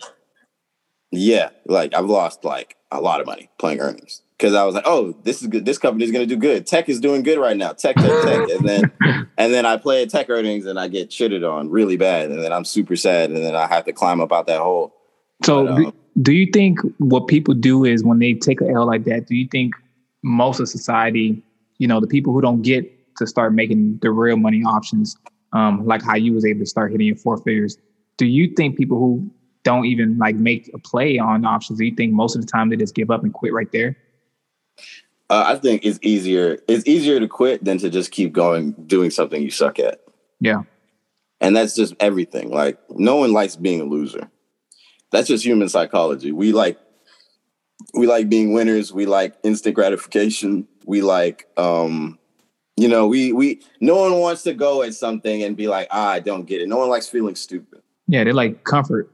[1.10, 4.84] Yeah, like I've lost like a lot of money playing earnings because I was like,
[4.86, 5.64] oh, this is good.
[5.64, 6.66] This company is going to do good.
[6.66, 7.72] Tech is doing good right now.
[7.72, 8.92] Tech, tech, tech, and then
[9.36, 12.42] and then I play at tech earnings and I get shitted on really bad, and
[12.42, 14.94] then I'm super sad, and then I have to climb up out that hole.
[15.44, 18.86] So, but, um, do you think what people do is when they take a L
[18.86, 19.26] like that?
[19.26, 19.74] Do you think
[20.24, 21.42] most of society,
[21.78, 25.16] you know, the people who don't get to start making the real money options,
[25.52, 27.76] um, like how you was able to start hitting your four figures,
[28.16, 29.30] do you think people who
[29.62, 32.70] don't even like make a play on options, do you think most of the time
[32.70, 33.96] they just give up and quit right there?
[35.30, 36.58] Uh, I think it's easier.
[36.68, 40.00] It's easier to quit than to just keep going doing something you suck at.
[40.40, 40.62] Yeah,
[41.40, 42.50] and that's just everything.
[42.50, 44.30] Like no one likes being a loser.
[45.12, 46.32] That's just human psychology.
[46.32, 46.78] We like
[47.96, 48.92] we like being winners.
[48.92, 50.66] We like instant gratification.
[50.84, 52.18] We like, um,
[52.76, 56.10] you know, we we no one wants to go at something and be like, ah,
[56.10, 56.68] I don't get it.
[56.68, 57.82] No one likes feeling stupid.
[58.06, 59.10] Yeah, they like comfort.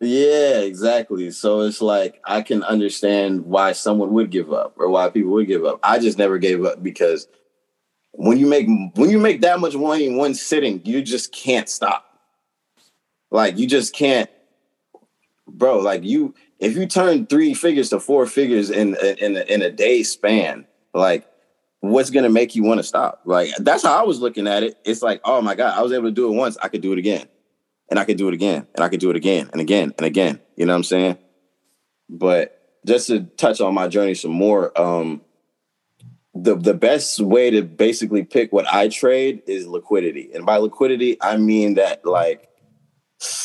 [0.00, 1.30] Yeah, exactly.
[1.30, 5.48] So it's like I can understand why someone would give up or why people would
[5.48, 5.80] give up.
[5.82, 7.26] I just never gave up because
[8.12, 11.68] when you make when you make that much money in one sitting, you just can't
[11.68, 12.04] stop.
[13.30, 14.30] Like you just can't,
[15.46, 15.78] bro.
[15.78, 19.70] Like you if you turn three figures to four figures in in a, in a
[19.70, 21.26] day span, like
[21.80, 23.20] what's gonna make you want to stop?
[23.24, 24.76] Like that's how I was looking at it.
[24.84, 26.92] It's like, oh my god, I was able to do it once, I could do
[26.92, 27.26] it again,
[27.90, 30.06] and I could do it again, and I could do it again, and again, and
[30.06, 30.40] again.
[30.56, 31.18] You know what I'm saying?
[32.08, 35.20] But just to touch on my journey some more, um,
[36.34, 41.16] the the best way to basically pick what I trade is liquidity, and by liquidity
[41.22, 42.47] I mean that like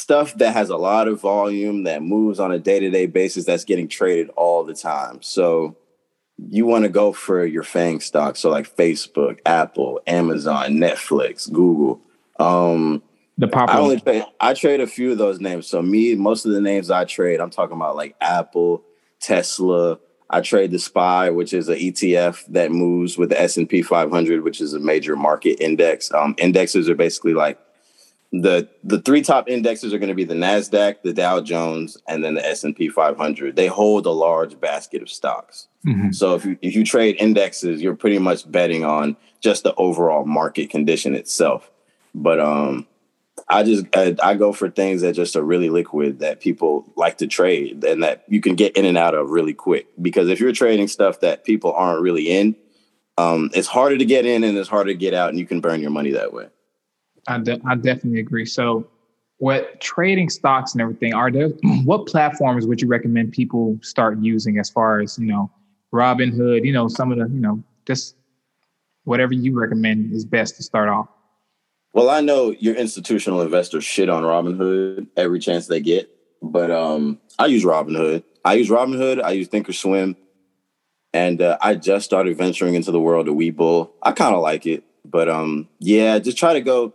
[0.03, 3.87] stuff that has a lot of volume that moves on a day-to-day basis that's getting
[3.87, 5.21] traded all the time.
[5.21, 5.77] So
[6.37, 12.01] you want to go for your FANG stocks, so like Facebook, Apple, Amazon, Netflix, Google.
[12.37, 13.01] Um
[13.37, 13.79] the popular.
[13.79, 15.67] I only pay, I trade a few of those names.
[15.67, 18.83] So me, most of the names I trade, I'm talking about like Apple,
[19.19, 19.99] Tesla.
[20.29, 23.81] I trade the SPY, which is an ETF that moves with the S and P
[23.81, 26.11] 500, which is a major market index.
[26.11, 27.57] Um, indexes are basically like
[28.33, 32.23] the the three top indexes are going to be the Nasdaq, the Dow Jones, and
[32.23, 33.55] then the S and P 500.
[33.55, 35.67] They hold a large basket of stocks.
[35.85, 36.11] Mm-hmm.
[36.11, 40.25] So if you if you trade indexes, you're pretty much betting on just the overall
[40.25, 41.69] market condition itself.
[42.15, 42.87] But um,
[43.47, 47.19] I just I, I go for things that just are really liquid that people like
[47.19, 49.85] to trade and that you can get in and out of really quick.
[50.01, 52.55] Because if you're trading stuff that people aren't really in,
[53.19, 55.61] um, it's harder to get in and it's harder to get out, and you can
[55.61, 56.47] burn your money that way.
[57.27, 58.45] I, de- I definitely agree.
[58.45, 58.87] So,
[59.37, 61.49] what trading stocks and everything are there?
[61.85, 65.51] What platforms would you recommend people start using as far as you know,
[65.93, 66.65] Robinhood?
[66.65, 68.15] You know, some of the you know, just
[69.03, 71.07] whatever you recommend is best to start off.
[71.93, 76.09] Well, I know your institutional investors shit on Robinhood every chance they get,
[76.41, 78.23] but um, I use Robinhood.
[78.43, 79.21] I use Robinhood.
[79.21, 80.15] I use Thinkorswim,
[81.13, 83.91] and uh, I just started venturing into the world of Webull.
[84.01, 86.93] I kind of like it, but um, yeah, just try to go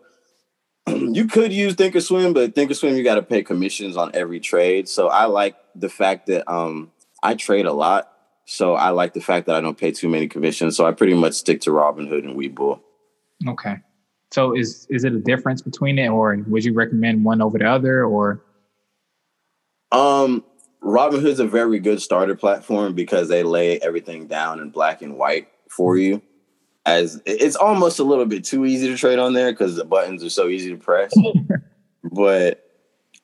[1.13, 4.89] you could use Thinkorswim, but Thinkorswim you got to pay commissions on every trade.
[4.89, 6.91] So I like the fact that um,
[7.23, 8.13] I trade a lot.
[8.47, 10.77] So I like the fact that I don't pay too many commissions.
[10.77, 12.81] So I pretty much stick to Robinhood and Webull.
[13.47, 13.77] Okay.
[14.31, 17.69] So is is it a difference between it, or would you recommend one over the
[17.69, 18.43] other, or?
[19.91, 20.45] Um,
[20.83, 25.49] Robinhood's a very good starter platform because they lay everything down in black and white
[25.71, 26.23] for you
[26.89, 30.25] as it's almost a little bit too easy to trade on there because the buttons
[30.25, 31.13] are so easy to press.
[32.03, 32.65] but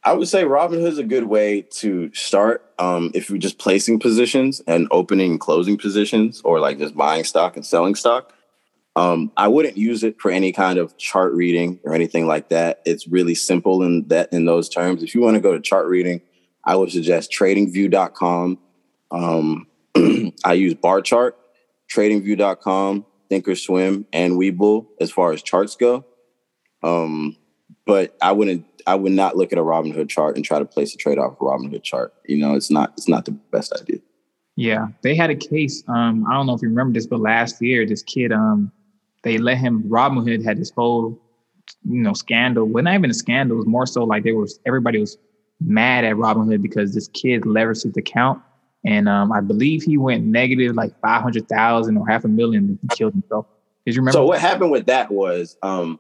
[0.03, 4.61] I would say Robinhood's a good way to start um, if you're just placing positions
[4.67, 8.35] and opening and closing positions, or like just buying stock and selling stock.
[8.97, 12.83] Um, I wouldn't use it for any kind of chart reading or anything like that.
[12.85, 15.03] It's really simple in that in those terms.
[15.03, 16.21] If you want to go to chart reading,
[16.65, 18.59] I would suggest TradingView.com.
[19.11, 19.67] Um,
[20.45, 21.39] I use Barchart,
[21.91, 26.05] TradingView.com, Thinkorswim and Webull as far as charts go.
[26.83, 27.37] Um,
[27.87, 30.95] but I wouldn't I would not look at a Robinhood chart and try to place
[30.95, 32.15] a trade off a Robinhood chart.
[32.27, 33.99] You know, it's not it's not the best idea.
[34.57, 35.83] Yeah, they had a case.
[35.89, 38.71] Um, I don't know if you remember this, but last year, this kid, um,
[39.23, 39.83] they let him.
[39.85, 41.21] Robinhood had this whole,
[41.83, 42.67] you know, scandal.
[42.67, 43.57] Well, not even a scandal.
[43.57, 45.19] It was more so like there was everybody was
[45.61, 48.41] mad at Robinhood because this kid leveraged his account
[48.85, 52.65] and um, I believe he went negative like five hundred thousand or half a million.
[52.65, 53.47] And he killed himself.
[53.87, 54.19] Did you remember?
[54.19, 55.99] So what happened with that was, um,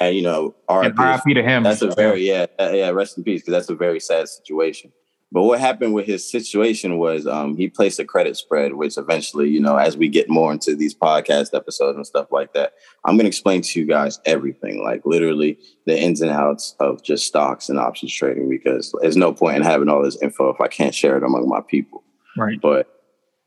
[0.00, 1.62] and you know, RIP to him.
[1.62, 2.90] That's a very yeah, yeah.
[2.90, 4.92] Rest in peace, because that's a very sad situation.
[5.32, 9.48] But what happened with his situation was um, he placed a credit spread, which eventually,
[9.48, 12.74] you know, as we get more into these podcast episodes and stuff like that,
[13.06, 17.02] I'm going to explain to you guys everything, like literally the ins and outs of
[17.02, 20.60] just stocks and options trading, because there's no point in having all this info if
[20.60, 22.04] I can't share it among my people.
[22.36, 22.60] Right.
[22.60, 22.88] But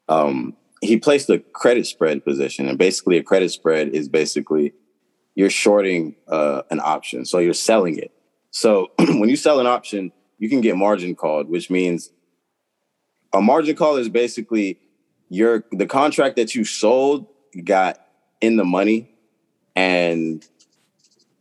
[0.10, 4.74] um, he placed a credit spread position, and basically, a credit spread is basically
[5.36, 8.12] you're shorting uh, an option, so you're selling it.
[8.50, 12.12] So when you sell an option you can get margin called, which means
[13.34, 14.80] a margin call is basically
[15.30, 17.28] your the contract that you sold
[17.63, 18.00] got
[18.41, 19.15] in the money
[19.76, 20.45] and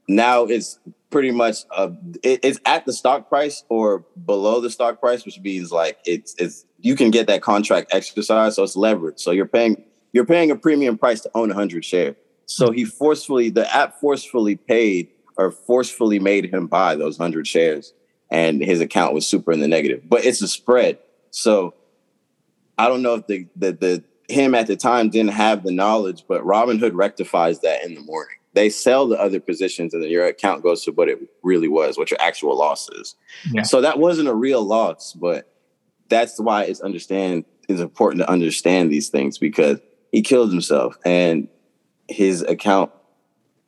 [0.08, 0.78] now it's
[1.10, 1.90] pretty much uh,
[2.22, 6.34] it, it's at the stock price or below the stock price which means like it's
[6.38, 9.18] it's you can get that contract exercise so it's leverage.
[9.18, 13.50] So you're paying you're paying a premium price to own 100 shares so he forcefully
[13.50, 17.92] the app forcefully paid or forcefully made him buy those 100 shares
[18.34, 20.02] and his account was super in the negative.
[20.08, 20.98] But it's a spread.
[21.30, 21.74] So
[22.76, 26.24] I don't know if the the, the him at the time didn't have the knowledge,
[26.26, 28.36] but Robinhood rectifies that in the morning.
[28.54, 31.96] They sell the other positions and then your account goes to what it really was,
[31.96, 33.14] what your actual loss is.
[33.50, 33.62] Yeah.
[33.62, 35.52] So that wasn't a real loss, but
[36.08, 39.78] that's why it's understand it's important to understand these things because
[40.10, 41.48] he killed himself and
[42.08, 42.90] his account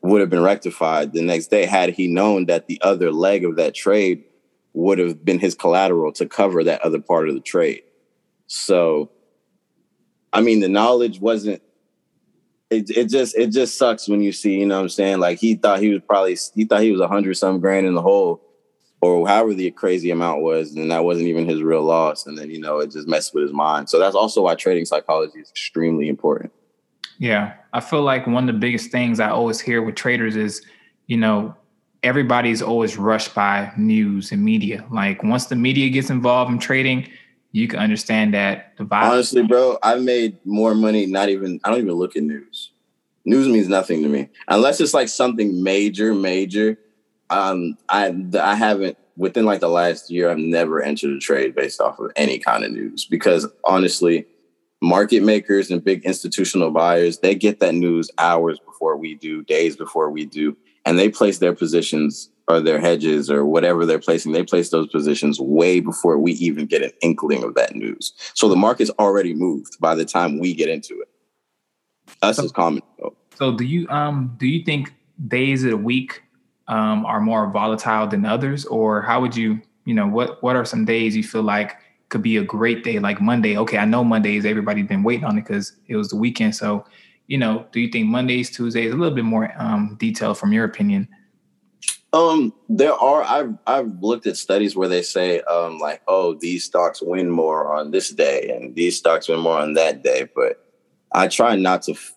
[0.02, 3.56] would have been rectified the next day had he known that the other leg of
[3.56, 4.24] that trade
[4.76, 7.82] would have been his collateral to cover that other part of the trade.
[8.46, 9.10] So,
[10.32, 11.62] I mean, the knowledge wasn't.
[12.68, 15.38] It, it just it just sucks when you see you know what I'm saying like
[15.38, 18.02] he thought he was probably he thought he was a hundred some grand in the
[18.02, 18.42] hole
[19.00, 22.50] or however the crazy amount was and that wasn't even his real loss and then
[22.50, 25.48] you know it just messed with his mind so that's also why trading psychology is
[25.48, 26.52] extremely important
[27.18, 30.60] yeah i feel like one of the biggest things i always hear with traders is
[31.06, 31.54] you know
[32.06, 34.86] everybody's always rushed by news and media.
[34.90, 37.08] Like once the media gets involved in trading,
[37.52, 39.10] you can understand that the vibe.
[39.10, 41.06] Honestly, bro, I've made more money.
[41.06, 42.70] Not even I don't even look at news.
[43.24, 46.78] News means nothing to me unless it's like something major, major.
[47.28, 50.30] Um, I I haven't within like the last year.
[50.30, 54.26] I've never entered a trade based off of any kind of news because honestly,
[54.80, 59.76] market makers and big institutional buyers they get that news hours before we do, days
[59.76, 64.32] before we do and they place their positions or their hedges or whatever they're placing,
[64.32, 68.14] they place those positions way before we even get an inkling of that news.
[68.34, 71.08] So the market's already moved by the time we get into it.
[72.22, 72.82] Us so, is common.
[73.34, 74.94] So do you um do you think
[75.26, 76.22] days of the week
[76.68, 80.64] um are more volatile than others, or how would you you know what what are
[80.64, 81.76] some days you feel like
[82.10, 83.58] could be a great day like Monday?
[83.58, 86.86] Okay, I know Mondays everybody's been waiting on it because it was the weekend, so
[87.26, 90.64] you know, do you think Mondays, Tuesdays, a little bit more um, detail from your
[90.64, 91.08] opinion?
[92.12, 93.22] Um, there are.
[93.22, 97.74] I've I've looked at studies where they say, um, like, oh, these stocks win more
[97.74, 100.28] on this day, and these stocks win more on that day.
[100.34, 100.64] But
[101.12, 102.14] I try not to f-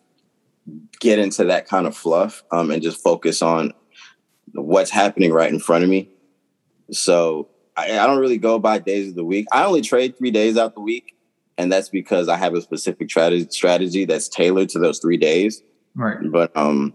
[1.00, 3.74] get into that kind of fluff, um, and just focus on
[4.54, 6.10] what's happening right in front of me.
[6.92, 9.48] So I, I don't really go by days of the week.
[9.52, 11.16] I only trade three days out the week
[11.60, 15.62] and that's because I have a specific strategy that's tailored to those three days.
[15.94, 16.18] Right.
[16.32, 16.94] But um,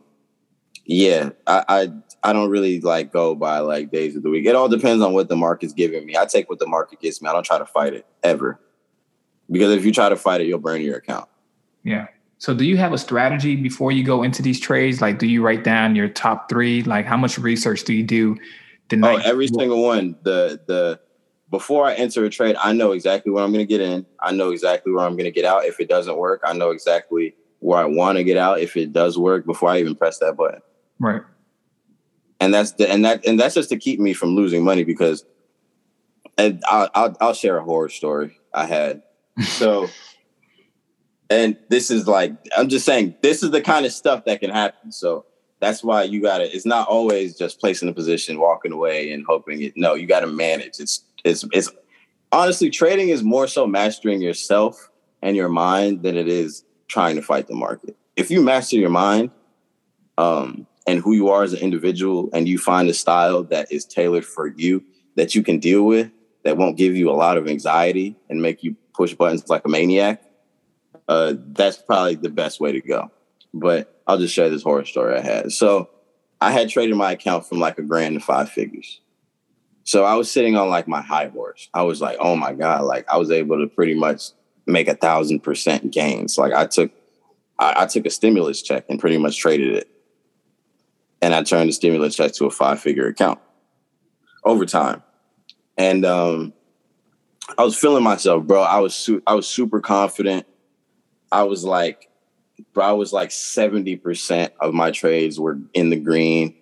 [0.86, 4.46] yeah, I, I I don't really like go by like days of the week.
[4.46, 6.16] It all depends on what the market's giving me.
[6.16, 7.28] I take what the market gives me.
[7.28, 8.58] I don't try to fight it ever,
[9.50, 11.28] because if you try to fight it, you'll burn your account.
[11.82, 12.06] Yeah.
[12.38, 15.02] So do you have a strategy before you go into these trades?
[15.02, 16.82] Like, do you write down your top three?
[16.82, 18.36] Like, how much research do you do?
[18.88, 20.16] The oh, every single one.
[20.22, 21.00] The the
[21.54, 24.04] before I enter a trade, I know exactly where I'm going to get in.
[24.18, 25.64] I know exactly where I'm going to get out.
[25.64, 28.58] If it doesn't work, I know exactly where I want to get out.
[28.58, 30.62] If it does work, before I even press that button.
[30.98, 31.22] Right.
[32.40, 35.24] And that's the, and that and that's just to keep me from losing money because,
[36.36, 39.02] and I'll I'll, I'll share a horror story I had.
[39.44, 39.86] So,
[41.30, 44.50] and this is like I'm just saying this is the kind of stuff that can
[44.50, 44.90] happen.
[44.90, 45.24] So
[45.60, 46.44] that's why you got to.
[46.44, 49.74] It's not always just placing a position, walking away, and hoping it.
[49.76, 50.80] No, you got to manage.
[50.80, 51.70] It's it's it's
[52.30, 54.90] honestly trading is more so mastering yourself
[55.22, 57.96] and your mind than it is trying to fight the market.
[58.16, 59.30] If you master your mind
[60.18, 63.84] um, and who you are as an individual, and you find a style that is
[63.84, 64.84] tailored for you
[65.16, 66.10] that you can deal with,
[66.42, 69.68] that won't give you a lot of anxiety and make you push buttons like a
[69.68, 70.22] maniac,
[71.08, 73.10] uh, that's probably the best way to go.
[73.52, 75.52] But I'll just share this horror story I had.
[75.52, 75.90] So
[76.40, 79.00] I had traded my account from like a grand to five figures.
[79.84, 81.68] So I was sitting on like my high horse.
[81.74, 84.30] I was like, oh my God, like I was able to pretty much
[84.66, 86.38] make a thousand percent gains.
[86.38, 86.90] Like I took
[87.58, 89.88] I, I took a stimulus check and pretty much traded it.
[91.20, 93.38] And I turned the stimulus check to a five figure account
[94.44, 95.02] over time.
[95.76, 96.52] And um,
[97.58, 98.62] I was feeling myself, bro.
[98.62, 100.46] I was su- I was super confident.
[101.32, 102.08] I was like,
[102.72, 106.54] bro, I was like 70% of my trades were in the green.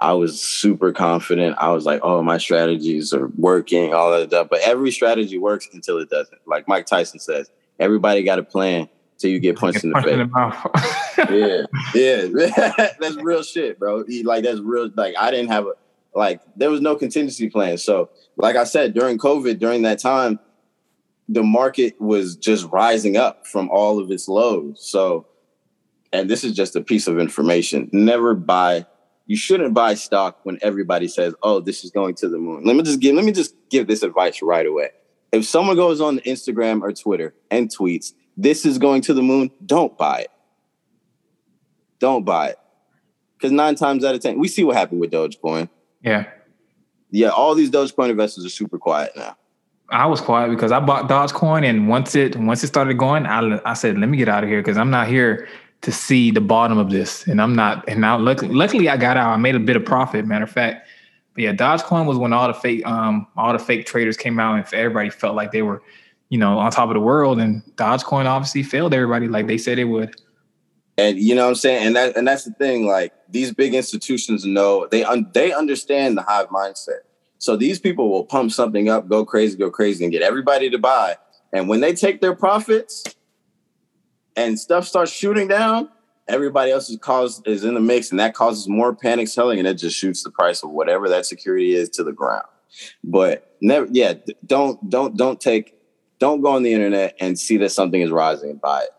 [0.00, 1.56] I was super confident.
[1.58, 4.48] I was like, oh, my strategies are working, all that stuff.
[4.50, 6.40] But every strategy works until it doesn't.
[6.46, 8.88] Like Mike Tyson says, everybody got a plan
[9.18, 10.16] till you get punched in the face.
[11.30, 14.04] yeah, yeah, that's real shit, bro.
[14.06, 14.90] He, Like that's real.
[14.94, 15.72] Like I didn't have a
[16.14, 17.76] like there was no contingency plan.
[17.76, 20.40] So, like I said, during COVID, during that time,
[21.28, 24.78] the market was just rising up from all of its lows.
[24.80, 25.26] So,
[26.12, 27.88] and this is just a piece of information.
[27.92, 28.86] Never buy
[29.30, 32.74] you shouldn't buy stock when everybody says, "Oh, this is going to the moon." Let
[32.74, 34.88] me just give let me just give this advice right away.
[35.30, 39.52] If someone goes on Instagram or Twitter and tweets, "This is going to the moon,"
[39.64, 40.30] don't buy it.
[42.00, 42.58] Don't buy it.
[43.40, 45.68] Cuz 9 times out of 10, we see what happened with Dogecoin.
[46.02, 46.24] Yeah.
[47.12, 49.36] Yeah, all these Dogecoin investors are super quiet now.
[49.90, 53.60] I was quiet because I bought Dogecoin and once it once it started going, I
[53.64, 55.46] I said, "Let me get out of here because I'm not here
[55.82, 57.26] to see the bottom of this.
[57.26, 59.32] And I'm not, and now luckily, luckily I got out.
[59.32, 60.86] I made a bit of profit, matter of fact.
[61.34, 64.56] But yeah, Dogecoin was when all the fake, um, all the fake traders came out
[64.56, 65.82] and everybody felt like they were,
[66.28, 67.40] you know, on top of the world.
[67.40, 70.14] And Dogecoin obviously failed everybody like they said it would.
[70.98, 71.86] And you know what I'm saying?
[71.86, 76.18] And that and that's the thing, like these big institutions know they un, they understand
[76.18, 77.00] the hive mindset.
[77.38, 80.78] So these people will pump something up, go crazy, go crazy, and get everybody to
[80.78, 81.16] buy.
[81.54, 83.02] And when they take their profits,
[84.40, 85.88] and stuff starts shooting down,
[86.28, 89.74] everybody else's cause is in the mix, and that causes more panic selling, and it
[89.74, 92.46] just shoots the price of whatever that security is to the ground.
[93.04, 94.14] But never, yeah,
[94.46, 95.74] don't don't don't take
[96.18, 98.90] don't go on the internet and see that something is rising and buy it.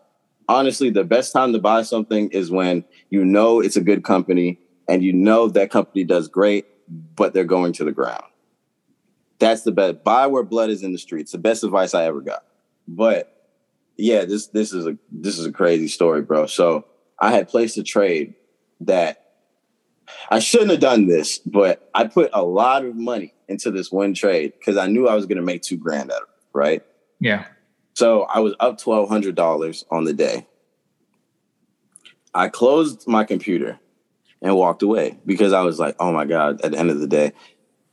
[0.48, 4.58] Honestly, the best time to buy something is when you know it's a good company
[4.88, 6.66] and you know that company does great,
[7.16, 8.24] but they're going to the ground.
[9.38, 10.04] That's the best.
[10.04, 11.32] Buy where blood is in the streets.
[11.32, 12.44] The best advice I ever got.
[12.86, 13.31] But
[14.02, 16.46] yeah, this this is a this is a crazy story, bro.
[16.46, 16.86] So
[17.20, 18.34] I had placed a trade
[18.80, 19.18] that
[20.28, 24.12] I shouldn't have done this, but I put a lot of money into this one
[24.12, 26.82] trade because I knew I was gonna make two grand out of it, right?
[27.20, 27.44] Yeah.
[27.94, 30.48] So I was up twelve hundred dollars on the day.
[32.34, 33.78] I closed my computer
[34.42, 37.06] and walked away because I was like, oh my God, at the end of the
[37.06, 37.34] day,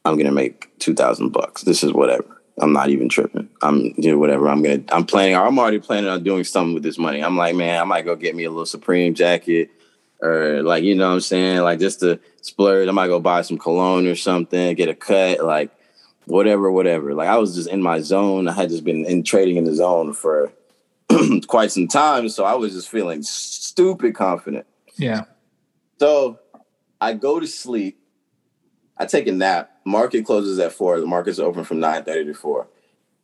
[0.05, 1.62] I'm gonna make two thousand bucks.
[1.62, 2.39] This is whatever.
[2.62, 3.49] I'm not even tripping.
[3.62, 4.49] I'm you know whatever.
[4.49, 5.36] I'm gonna I'm planning.
[5.36, 7.24] I'm already planning on doing something with this money.
[7.24, 9.72] I'm like, man, I might go get me a little Supreme jacket,
[10.22, 12.88] or like you know what I'm saying, like just to splurge.
[12.88, 15.72] I might go buy some cologne or something, get a cut, like
[16.26, 17.14] whatever, whatever.
[17.14, 18.47] Like I was just in my zone.
[18.47, 20.51] I had just been in trading in the zone for
[21.47, 24.66] quite some time, so I was just feeling stupid confident.
[24.95, 25.26] Yeah.
[25.99, 26.39] So
[26.99, 27.99] I go to sleep.
[28.97, 31.00] I take a nap Market closes at four.
[31.00, 32.68] The market's open from nine thirty to four.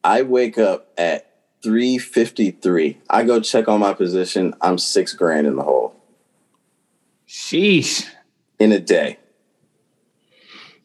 [0.03, 1.31] I wake up at
[1.63, 2.97] three fifty three.
[3.07, 4.55] I go check on my position.
[4.61, 5.95] I'm six grand in the hole.
[7.27, 8.07] Sheesh.
[8.57, 9.19] In a day.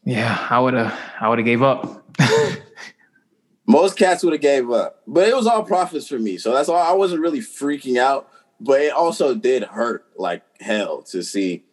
[0.04, 0.98] Yeah, I would have.
[1.18, 2.04] I would have gave up.
[3.66, 6.36] Most cats would have gave up, but it was all profits for me.
[6.36, 6.76] So that's all.
[6.76, 8.28] I wasn't really freaking out,
[8.60, 11.64] but it also did hurt like hell to see,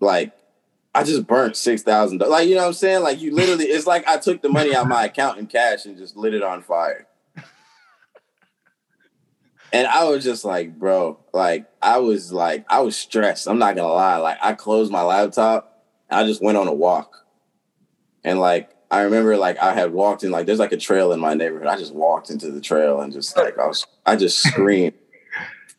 [0.00, 0.32] like
[0.94, 2.32] I just burnt six thousand dollars.
[2.32, 3.02] Like you know what I'm saying?
[3.02, 5.96] Like you literally, it's like I took the money out my account in cash and
[5.96, 7.06] just lit it on fire.
[9.72, 13.46] And I was just like, bro, like I was like, I was stressed.
[13.46, 14.16] I'm not gonna lie.
[14.16, 15.86] Like I closed my laptop.
[16.10, 17.24] I just went on a walk.
[18.24, 21.20] And like I remember like I had walked in like there's like a trail in
[21.20, 21.68] my neighborhood.
[21.68, 24.94] I just walked into the trail and just like I was I just screamed,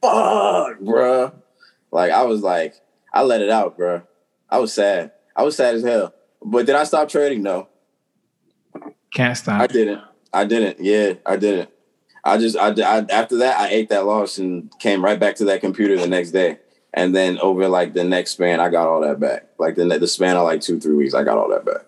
[0.01, 1.33] fuck, bro.
[1.91, 2.75] Like I was like,
[3.13, 4.03] I let it out, bro.
[4.51, 5.11] I was sad.
[5.35, 6.13] I was sad as hell.
[6.43, 7.41] But did I stop trading?
[7.41, 7.67] No.
[9.13, 9.61] Can't stop.
[9.61, 10.01] I didn't.
[10.33, 10.79] I didn't.
[10.79, 11.69] Yeah, I didn't.
[12.23, 15.45] I just I, I after that I ate that loss and came right back to
[15.45, 16.59] that computer the next day.
[16.93, 19.47] And then over like the next span, I got all that back.
[19.57, 21.85] Like the the span of like two three weeks, I got all that back.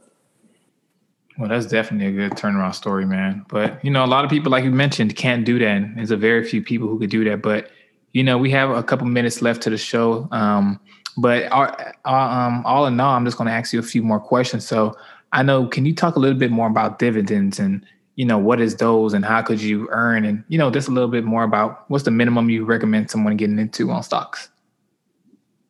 [1.37, 3.45] Well, that's definitely a good turnaround story, man.
[3.49, 5.67] But you know, a lot of people, like you mentioned, can't do that.
[5.67, 7.41] And there's a very few people who could do that.
[7.41, 7.69] But
[8.11, 10.27] you know, we have a couple minutes left to the show.
[10.31, 10.79] Um,
[11.17, 14.03] but our, our, um, all in all, I'm just going to ask you a few
[14.03, 14.65] more questions.
[14.65, 14.95] So
[15.31, 17.85] I know, can you talk a little bit more about dividends and
[18.15, 20.91] you know what is those and how could you earn and you know just a
[20.91, 24.49] little bit more about what's the minimum you recommend someone getting into on stocks?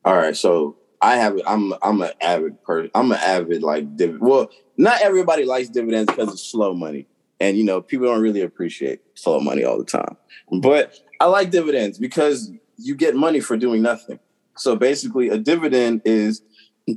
[0.05, 2.91] All right, so I have I'm I'm an avid person.
[2.93, 7.07] I'm an avid like div- well, not everybody likes dividends because it's slow money,
[7.39, 10.17] and you know people don't really appreciate slow money all the time.
[10.51, 14.19] But I like dividends because you get money for doing nothing.
[14.55, 16.41] So basically, a dividend is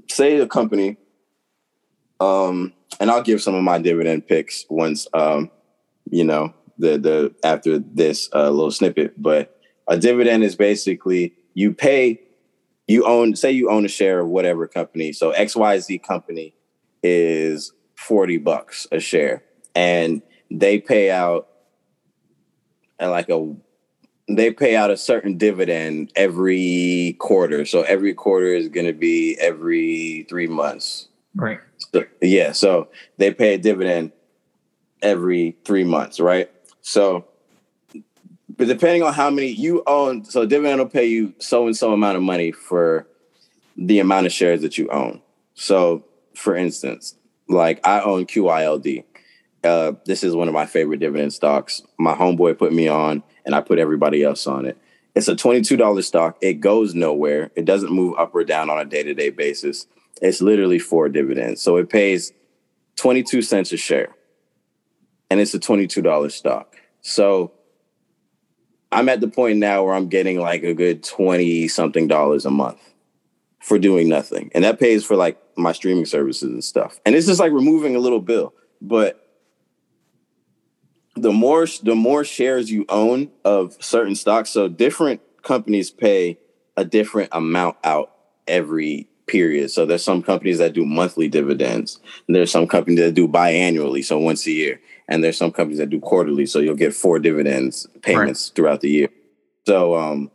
[0.08, 0.96] say a company,
[2.20, 5.50] um, and I'll give some of my dividend picks once, um,
[6.10, 9.20] you know, the the after this uh, little snippet.
[9.20, 12.20] But a dividend is basically you pay,
[12.86, 15.12] you own, say you own a share of whatever company.
[15.12, 16.54] So X Y Z company
[17.02, 19.44] is forty bucks a share,
[19.74, 21.48] and they pay out
[22.98, 23.54] and like a
[24.28, 27.64] they pay out a certain dividend every quarter.
[27.64, 31.08] So every quarter is going to be every three months.
[31.34, 31.60] Right.
[31.92, 32.52] So, yeah.
[32.52, 34.12] So they pay a dividend
[35.02, 36.50] every three months, right?
[36.80, 37.26] So,
[38.56, 41.92] but depending on how many you own, so dividend will pay you so and so
[41.92, 43.06] amount of money for
[43.76, 45.20] the amount of shares that you own.
[45.54, 46.04] So,
[46.34, 47.14] for instance,
[47.48, 49.04] like I own QYLD.
[49.62, 51.82] Uh, this is one of my favorite dividend stocks.
[51.98, 54.76] My homeboy put me on, and I put everybody else on it.
[55.14, 56.36] It's a $22 stock.
[56.42, 57.50] It goes nowhere.
[57.56, 59.86] It doesn't move up or down on a day to day basis.
[60.20, 61.62] It's literally for dividends.
[61.62, 62.32] So it pays
[62.96, 64.14] 22 cents a share,
[65.30, 66.76] and it's a $22 stock.
[67.00, 67.52] So
[68.92, 72.50] I'm at the point now where I'm getting like a good 20 something dollars a
[72.50, 72.80] month
[73.60, 74.50] for doing nothing.
[74.54, 77.00] And that pays for like my streaming services and stuff.
[77.04, 78.54] And it's just like removing a little bill.
[78.80, 79.25] But
[81.16, 86.38] the more the more shares you own of certain stocks, so different companies pay
[86.76, 88.12] a different amount out
[88.46, 89.70] every period.
[89.70, 91.98] So there's some companies that do monthly dividends.
[92.26, 94.80] And there's some companies that do biannually, so once a year.
[95.08, 98.56] And there's some companies that do quarterly, so you'll get four dividends payments right.
[98.56, 99.08] throughout the year.
[99.66, 100.30] So um,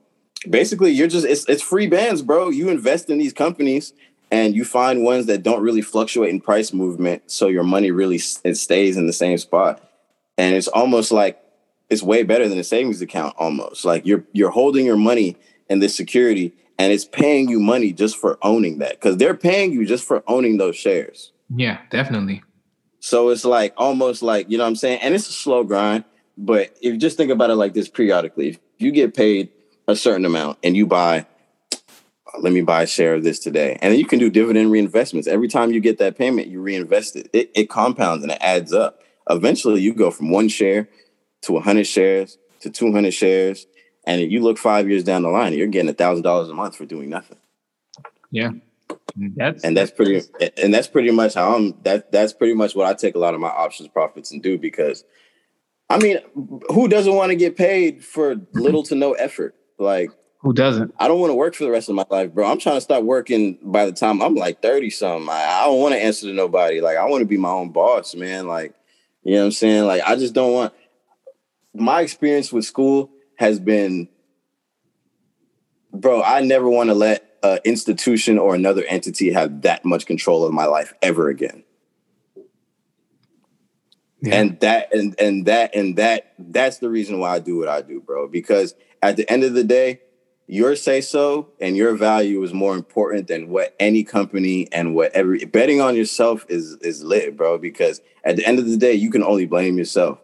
[0.50, 2.50] basically, you're just it's it's free bands, bro.
[2.50, 3.94] You invest in these companies
[4.32, 8.20] and you find ones that don't really fluctuate in price movement, so your money really
[8.44, 9.91] it stays in the same spot
[10.38, 11.42] and it's almost like
[11.92, 13.84] it's way better than a savings account almost.
[13.86, 15.36] Like you're you're holding your money
[15.70, 18.92] in this security and it's paying you money just for owning that.
[18.94, 21.34] Because they're paying you just for owning those shares.
[21.54, 22.44] Yeah definitely.
[23.02, 25.02] So it's like almost like you know what i'm saying?
[25.02, 26.06] And it's a slow grind
[26.38, 29.50] but if you just think about it like this periodically if you get paid
[29.88, 31.26] a certain amount and you buy
[32.40, 35.28] let me buy a share of this today and then you can do dividend reinvestments.
[35.28, 37.30] Every time you get that payment you reinvest it.
[37.34, 40.90] It, it compounds and it adds up eventually you go from one share
[41.42, 43.68] to 100 shares to 200 shares
[44.06, 46.76] and you look five years down the line you're getting a thousand dollars a month
[46.76, 47.38] for doing nothing.
[48.32, 48.52] Yeah.
[49.18, 49.34] Mm.
[49.36, 50.22] That's and that's pretty
[50.58, 53.34] and that's pretty much how i'm that that's pretty much what i take a lot
[53.34, 55.04] of my options profits and do because
[55.90, 56.18] i mean
[56.70, 59.56] who doesn't want to get paid for little to no effort?
[59.78, 60.94] Like who doesn't?
[60.98, 62.50] I don't want to work for the rest of my life bro.
[62.50, 65.30] I'm trying to start working by the time i'm like 30 something.
[65.30, 66.82] I, I don't want to answer to nobody.
[66.82, 68.48] Like i want to be my own boss man.
[68.48, 68.74] Like
[69.24, 69.86] you know what I'm saying?
[69.86, 70.74] Like I just don't want
[71.74, 74.10] my experience with school has been
[75.94, 80.46] bro, I never want to let an institution or another entity have that much control
[80.46, 81.64] of my life ever again.
[84.22, 84.36] Yeah.
[84.36, 87.82] And that and and that and that that's the reason why I do what I
[87.82, 88.28] do, bro.
[88.28, 90.02] Because at the end of the day,
[90.48, 95.12] your say so and your value is more important than what any company and what
[95.14, 97.58] every betting on yourself is is lit, bro.
[97.58, 100.20] Because at the end of the day, you can only blame yourself.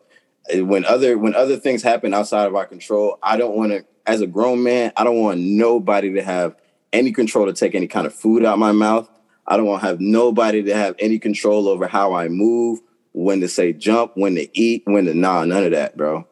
[0.53, 3.85] When other when other things happen outside of our control, I don't want to.
[4.05, 6.55] As a grown man, I don't want nobody to have
[6.93, 9.09] any control to take any kind of food out my mouth.
[9.45, 12.79] I don't want to have nobody to have any control over how I move,
[13.13, 16.27] when to say jump, when to eat, when to nah, none of that, bro.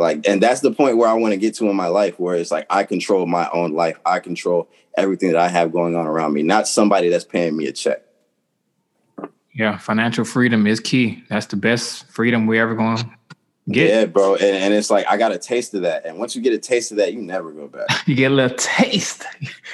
[0.00, 2.34] Like, and that's the point where I want to get to in my life, where
[2.34, 3.98] it's like I control my own life.
[4.04, 7.66] I control everything that I have going on around me, not somebody that's paying me
[7.66, 8.02] a check.
[9.54, 11.22] Yeah, financial freedom is key.
[11.28, 13.10] That's the best freedom we ever going to
[13.70, 13.90] get.
[13.90, 14.34] Yeah, bro.
[14.34, 16.06] And, and, it's like I got a taste of that.
[16.06, 17.86] And once you get a taste of that, you never go back.
[18.06, 19.24] you get a little taste.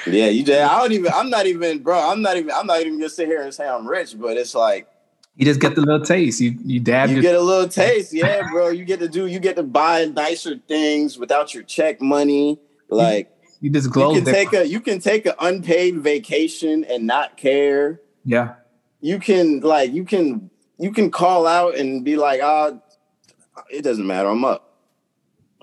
[0.06, 2.98] yeah, you I don't even I'm not even, bro, I'm not even I'm not even
[2.98, 4.88] gonna sit here and say I'm rich, but it's like
[5.36, 6.40] you just get the little taste.
[6.40, 7.10] You you dab.
[7.10, 8.68] You your- get a little taste, yeah, bro.
[8.68, 9.26] You get to do.
[9.26, 12.58] You get to buy nicer things without your check money.
[12.88, 13.30] Like
[13.60, 14.14] you, you just glow.
[14.14, 18.00] You can take a you can take an unpaid vacation and not care.
[18.24, 18.54] Yeah.
[19.00, 23.82] You can like you can you can call out and be like, ah, oh, it
[23.82, 24.28] doesn't matter.
[24.28, 24.74] I'm up.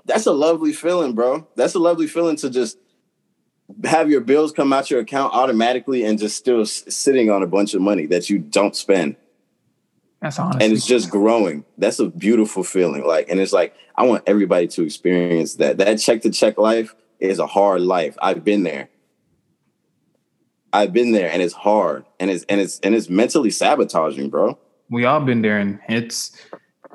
[0.04, 1.48] That's a lovely feeling, bro.
[1.56, 2.78] That's a lovely feeling to just
[3.84, 7.74] have your bills come out your account automatically and just still sitting on a bunch
[7.74, 9.16] of money that you don't spend.
[10.20, 10.64] That's honestly.
[10.64, 11.64] And it's just growing.
[11.76, 13.06] That's a beautiful feeling.
[13.06, 15.78] Like, and it's like I want everybody to experience that.
[15.78, 18.16] That check to check life is a hard life.
[18.22, 18.88] I've been there.
[20.72, 24.58] I've been there, and it's hard, and it's and it's and it's mentally sabotaging, bro.
[24.90, 26.36] We all been there, and it's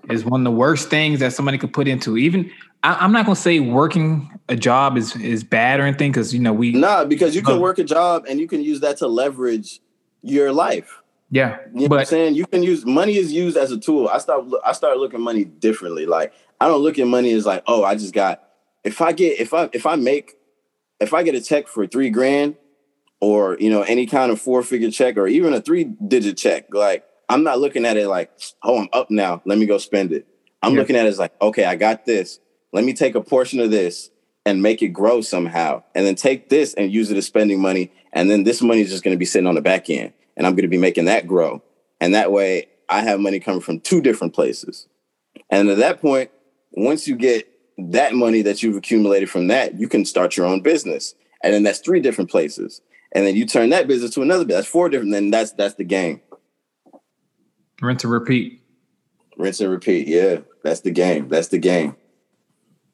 [0.09, 2.17] is one of the worst things that somebody could put into.
[2.17, 2.51] Even
[2.84, 6.39] I, am not gonna say working a job is is bad or anything because you
[6.39, 9.07] know we nah because you can work a job and you can use that to
[9.07, 9.80] leverage
[10.22, 11.01] your life.
[11.32, 13.80] Yeah, you know but, what I'm saying you can use money is used as a
[13.80, 14.08] tool.
[14.08, 16.06] I start I start looking money differently.
[16.06, 18.44] Like I don't look at money as like oh I just got
[18.84, 20.36] if I get if I if I make
[21.00, 22.56] if I get a check for three grand
[23.22, 26.74] or you know any kind of four figure check or even a three digit check
[26.74, 28.32] like I'm not looking at it like
[28.64, 30.26] oh I'm up now let me go spend it.
[30.62, 30.80] I'm yeah.
[30.80, 32.40] looking at it as like okay I got this
[32.72, 34.10] let me take a portion of this
[34.46, 35.84] and make it grow somehow.
[35.96, 37.92] And then take this and use it as spending money.
[38.14, 40.14] And then this money is just going to be sitting on the back end.
[40.40, 41.62] And I'm going to be making that grow.
[42.02, 44.88] And that way I have money coming from two different places.
[45.52, 46.32] And at that point,
[46.72, 50.62] once you get that money that you've accumulated from that, you can start your own
[50.62, 51.14] business.
[51.44, 52.82] And then that's three different places.
[53.12, 54.66] And then you turn that business to another business.
[54.66, 55.12] That's four different.
[55.12, 56.22] Then that's that's the game.
[57.82, 58.64] Rinse and repeat.
[59.38, 60.08] Rinse and repeat.
[60.08, 61.28] Yeah, that's the game.
[61.28, 61.96] That's the game.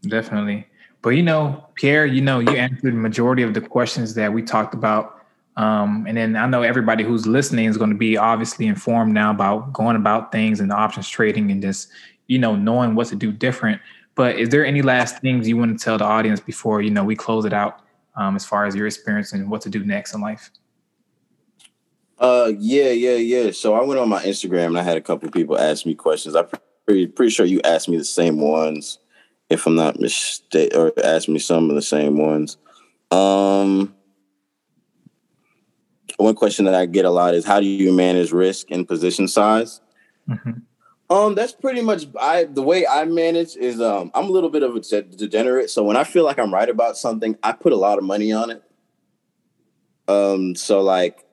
[0.01, 0.67] Definitely.
[1.01, 4.41] But you know, Pierre, you know, you answered the majority of the questions that we
[4.41, 5.14] talked about.
[5.57, 9.31] Um, and then I know everybody who's listening is going to be obviously informed now
[9.31, 11.89] about going about things and options trading and just,
[12.27, 13.81] you know, knowing what to do different.
[14.15, 17.03] But is there any last things you want to tell the audience before, you know,
[17.03, 17.81] we close it out
[18.15, 20.51] um, as far as your experience and what to do next in life?
[22.19, 23.51] Uh, yeah, yeah, yeah.
[23.51, 26.35] So I went on my Instagram and I had a couple people ask me questions.
[26.35, 26.47] I'm
[26.85, 28.99] pretty, pretty sure you asked me the same ones
[29.49, 32.57] if I'm not mistaken, or ask me some of the same ones.
[33.11, 33.94] Um,
[36.17, 39.27] one question that I get a lot is how do you manage risk and position
[39.27, 39.81] size?
[40.29, 40.51] Mm-hmm.
[41.09, 44.63] Um, that's pretty much I the way I manage is um I'm a little bit
[44.63, 45.69] of a degenerate.
[45.69, 48.31] So when I feel like I'm right about something, I put a lot of money
[48.31, 48.63] on it.
[50.07, 51.25] Um, so like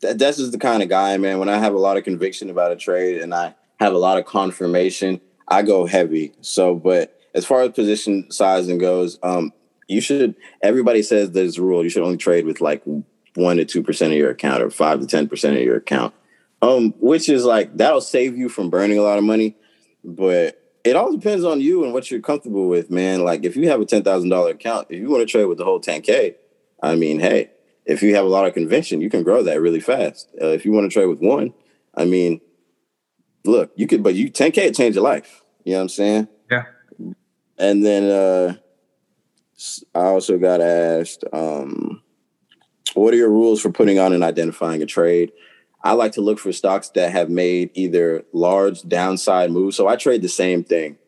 [0.00, 1.38] that, that's just the kind of guy, man.
[1.38, 4.18] When I have a lot of conviction about a trade and I have a lot
[4.18, 6.32] of confirmation, I go heavy.
[6.40, 9.52] So, but as far as position sizing goes, um,
[9.88, 10.34] you should.
[10.62, 11.84] Everybody says there's a rule.
[11.84, 12.82] You should only trade with like
[13.36, 16.14] one to two percent of your account, or five to ten percent of your account.
[16.62, 19.56] Um, which is like that'll save you from burning a lot of money,
[20.02, 23.24] but it all depends on you and what you're comfortable with, man.
[23.24, 25.58] Like if you have a ten thousand dollar account, if you want to trade with
[25.58, 26.36] the whole ten k,
[26.82, 27.50] I mean, hey,
[27.84, 30.28] if you have a lot of conviction, you can grow that really fast.
[30.40, 31.52] Uh, if you want to trade with one,
[31.94, 32.40] I mean,
[33.44, 35.42] look, you could, but you ten k change your life.
[35.64, 36.28] You know what I'm saying?
[36.50, 36.64] Yeah.
[37.58, 38.54] And then uh,
[39.94, 42.02] I also got asked, um,
[43.02, 45.32] what are your rules for putting on and identifying a trade?
[45.82, 49.76] I like to look for stocks that have made either large downside moves.
[49.76, 50.98] So I trade the same thing.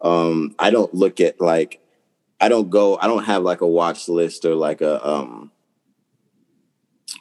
[0.00, 1.80] Um, I don't look at like,
[2.40, 5.50] I don't go, I don't have like a watch list or like a, um,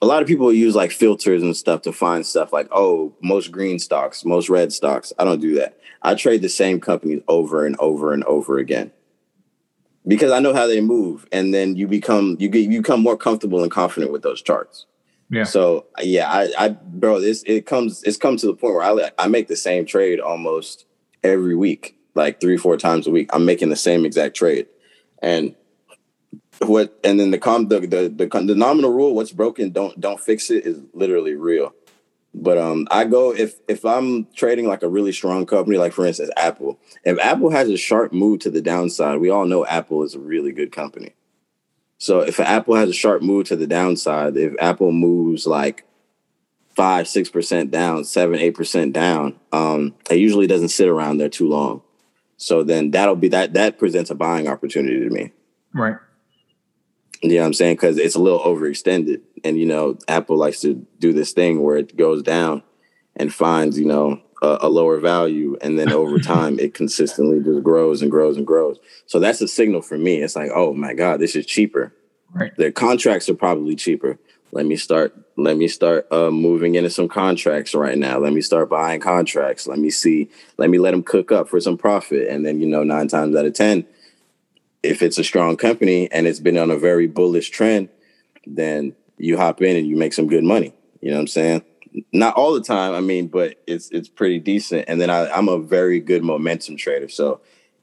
[0.02, 3.52] a lot of people use like filters and stuff to find stuff like, oh, most
[3.52, 5.14] green stocks, most red stocks.
[5.20, 5.78] I don't do that.
[6.02, 8.92] I trade the same companies over and over and over again
[10.06, 13.18] because I know how they move, and then you become you get you become more
[13.18, 14.86] comfortable and confident with those charts.
[15.30, 15.46] Yeah.
[15.46, 19.12] So yeah, I, I bro, this it comes it's come to the point where I
[19.18, 20.86] I make the same trade almost
[21.24, 23.30] every week, like three four times a week.
[23.34, 24.68] I'm making the same exact trade,
[25.22, 25.56] and
[26.60, 30.20] what and then the com the, the the the nominal rule, what's broken, don't don't
[30.20, 31.74] fix it, is literally real.
[32.34, 36.06] But um, I go if if I'm trading like a really strong company, like for
[36.06, 36.80] instance Apple.
[37.04, 40.20] If Apple has a sharp move to the downside, we all know Apple is a
[40.20, 41.14] really good company.
[42.00, 45.86] So if Apple has a sharp move to the downside, if Apple moves like
[46.76, 51.30] five, six percent down, seven, eight percent down, um, it usually doesn't sit around there
[51.30, 51.82] too long.
[52.38, 55.32] So then that'll be that that presents a buying opportunity to me.
[55.74, 55.96] Right.
[57.24, 57.76] You know what I'm saying?
[57.76, 59.22] Because it's a little overextended.
[59.46, 62.64] And, you know, Apple likes to do this thing where it goes down
[63.16, 65.58] and finds, you know, a, a lower value.
[65.62, 68.78] And then over time, it consistently just grows and grows and grows.
[69.06, 70.18] So that's a signal for me.
[70.18, 71.94] It's like, oh my God, this is cheaper.
[72.34, 72.56] Right.
[72.58, 74.20] Their contracts are probably cheaper.
[74.52, 75.16] Let me start.
[75.36, 78.20] Let me start uh, moving into some contracts right now.
[78.20, 79.66] Let me start buying contracts.
[79.66, 80.30] Let me see.
[80.58, 82.28] Let me let them cook up for some profit.
[82.28, 83.88] And then you know, nine times out of ten,
[84.84, 87.90] if it's a strong company and it's been on a very bullish trend,
[88.46, 90.74] then you hop in and you make some good money.
[91.02, 91.64] You know what I'm saying?
[92.12, 94.86] Not all the time, I mean, but it's it's pretty decent.
[94.88, 97.08] And then I, I'm a very good momentum trader.
[97.08, 97.42] So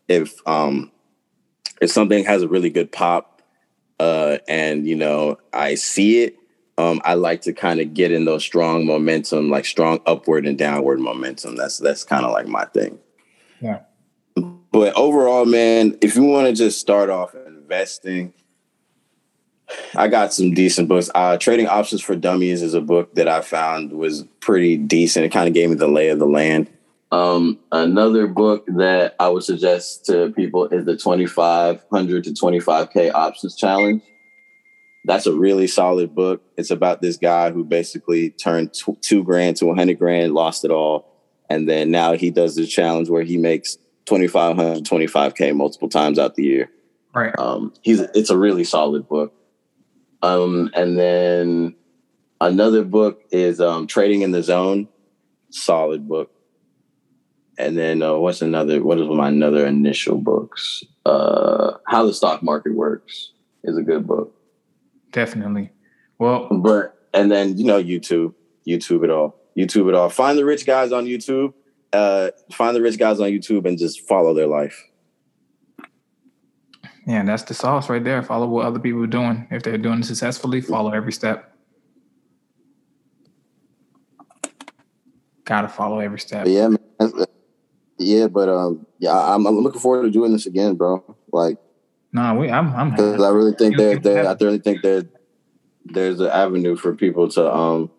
[0.09, 0.91] if um
[1.81, 3.43] if something has a really good pop
[3.99, 6.37] uh and you know I see it,
[6.81, 10.59] um, I like to kind of get in those strong momentum, like strong upward and
[10.59, 11.57] downward momentum.
[11.57, 12.99] That's that's kind of like my thing.
[13.61, 13.81] Yeah.
[14.73, 18.33] But overall, man, if you want to just start off investing,
[19.95, 21.11] I got some decent books.
[21.15, 25.25] Uh, Trading Options for Dummies is a book that I found was pretty decent.
[25.25, 26.71] It kind of gave me the lay of the land.
[27.13, 33.57] Um, another book that I would suggest to people is the 2500 to 25K Options
[33.57, 34.03] Challenge.
[35.05, 36.43] That's a really solid book.
[36.57, 41.07] It's about this guy who basically turned two grand to 100 grand, lost it all.
[41.49, 43.77] And then now he does this challenge where he makes
[44.07, 46.71] 2500 25K multiple times out the year.
[47.15, 47.37] Right.
[47.39, 49.35] Um, he's it's a really solid book.
[50.23, 51.75] Um, and then
[52.41, 54.89] another book is um, Trading in the Zone.
[55.51, 56.31] Solid book
[57.61, 58.83] and then uh, what's another?
[58.83, 60.83] What is my another initial books?
[61.05, 63.33] Uh, How the Stock Market Works
[63.65, 64.35] is a good book.
[65.13, 65.71] Definitely.
[66.19, 68.35] Well, but and then you know YouTube,
[68.67, 70.09] YouTube it all, YouTube it all.
[70.09, 71.53] Find the rich guys on YouTube.
[71.93, 74.87] Uh, find the rich guys on YouTube and just follow their life.
[77.07, 78.23] Yeah, that's the sauce right there.
[78.23, 79.49] Follow what other people are doing.
[79.51, 81.57] If they're doing it successfully, follow every step.
[85.45, 86.47] Gotta follow every step.
[86.47, 86.79] Yeah, man,
[87.99, 91.05] yeah, but um, yeah, I'm, I'm looking forward to doing this again, bro.
[91.33, 91.59] Like,
[92.13, 92.91] no, nah, we, I'm, I'm.
[92.91, 95.09] Because I really think there, there, I really think that
[95.85, 97.91] there's an avenue for people to, um,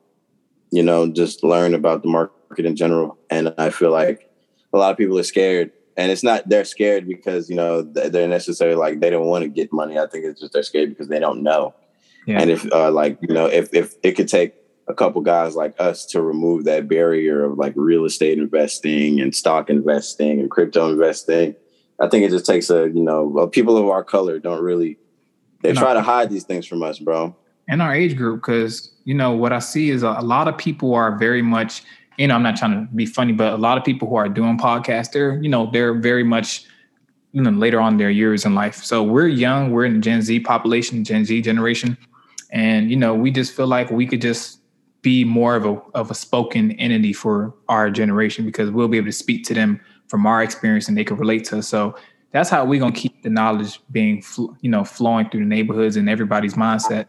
[0.72, 3.18] you know, just learn about the market in general.
[3.30, 4.30] And I feel like
[4.74, 8.28] a lot of people are scared, and it's not they're scared because you know they're
[8.28, 9.98] necessarily like they don't want to get money.
[9.98, 11.74] I think it's just they're scared because they don't know.
[12.28, 12.40] Yeah.
[12.40, 14.56] And if uh, like you know, if if it could take
[14.88, 19.36] a couple guys like us to remove that barrier of like real estate investing and
[19.36, 21.56] stock investing and crypto investing.
[22.00, 24.98] I think it just takes a, you know, people of our color don't really,
[25.62, 27.36] they try our, to hide these things from us, bro.
[27.68, 30.58] And our age group, because, you know, what I see is a, a lot of
[30.58, 31.84] people are very much,
[32.22, 34.30] you know, I'm not trying to be funny, but a lot of people who are
[34.30, 36.66] doing podcasts, they're, you know, they're very much,
[37.32, 38.76] you know, later on their years in life.
[38.76, 41.98] So we're young, we're in the Gen Z population, Gen Z generation.
[42.52, 44.60] And, you know, we just feel like we could just
[45.02, 49.08] be more of a of a spoken entity for our generation because we'll be able
[49.08, 51.68] to speak to them from our experience and they can relate to us.
[51.68, 51.96] So
[52.30, 54.24] that's how we're gonna keep the knowledge being
[54.62, 57.08] you know flowing through the neighborhoods and everybody's mindset.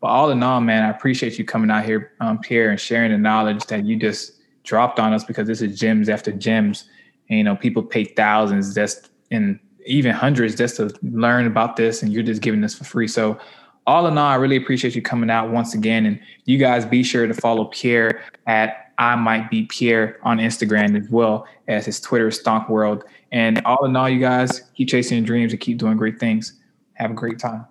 [0.00, 3.12] But all in all, man, I appreciate you coming out here, um, Pierre, and sharing
[3.12, 4.33] the knowledge that you just
[4.64, 6.88] dropped on us because this is gems after gems.
[7.28, 12.02] And, you know, people pay thousands just and even hundreds just to learn about this,
[12.02, 13.06] and you're just giving this for free.
[13.06, 13.38] So
[13.86, 16.06] all in all, I really appreciate you coming out once again.
[16.06, 20.98] And you guys be sure to follow Pierre at I might be Pierre on Instagram
[21.00, 23.04] as well as his Twitter Stonk World.
[23.32, 26.60] And all in all, you guys keep chasing your dreams and keep doing great things.
[26.94, 27.66] Have a great time.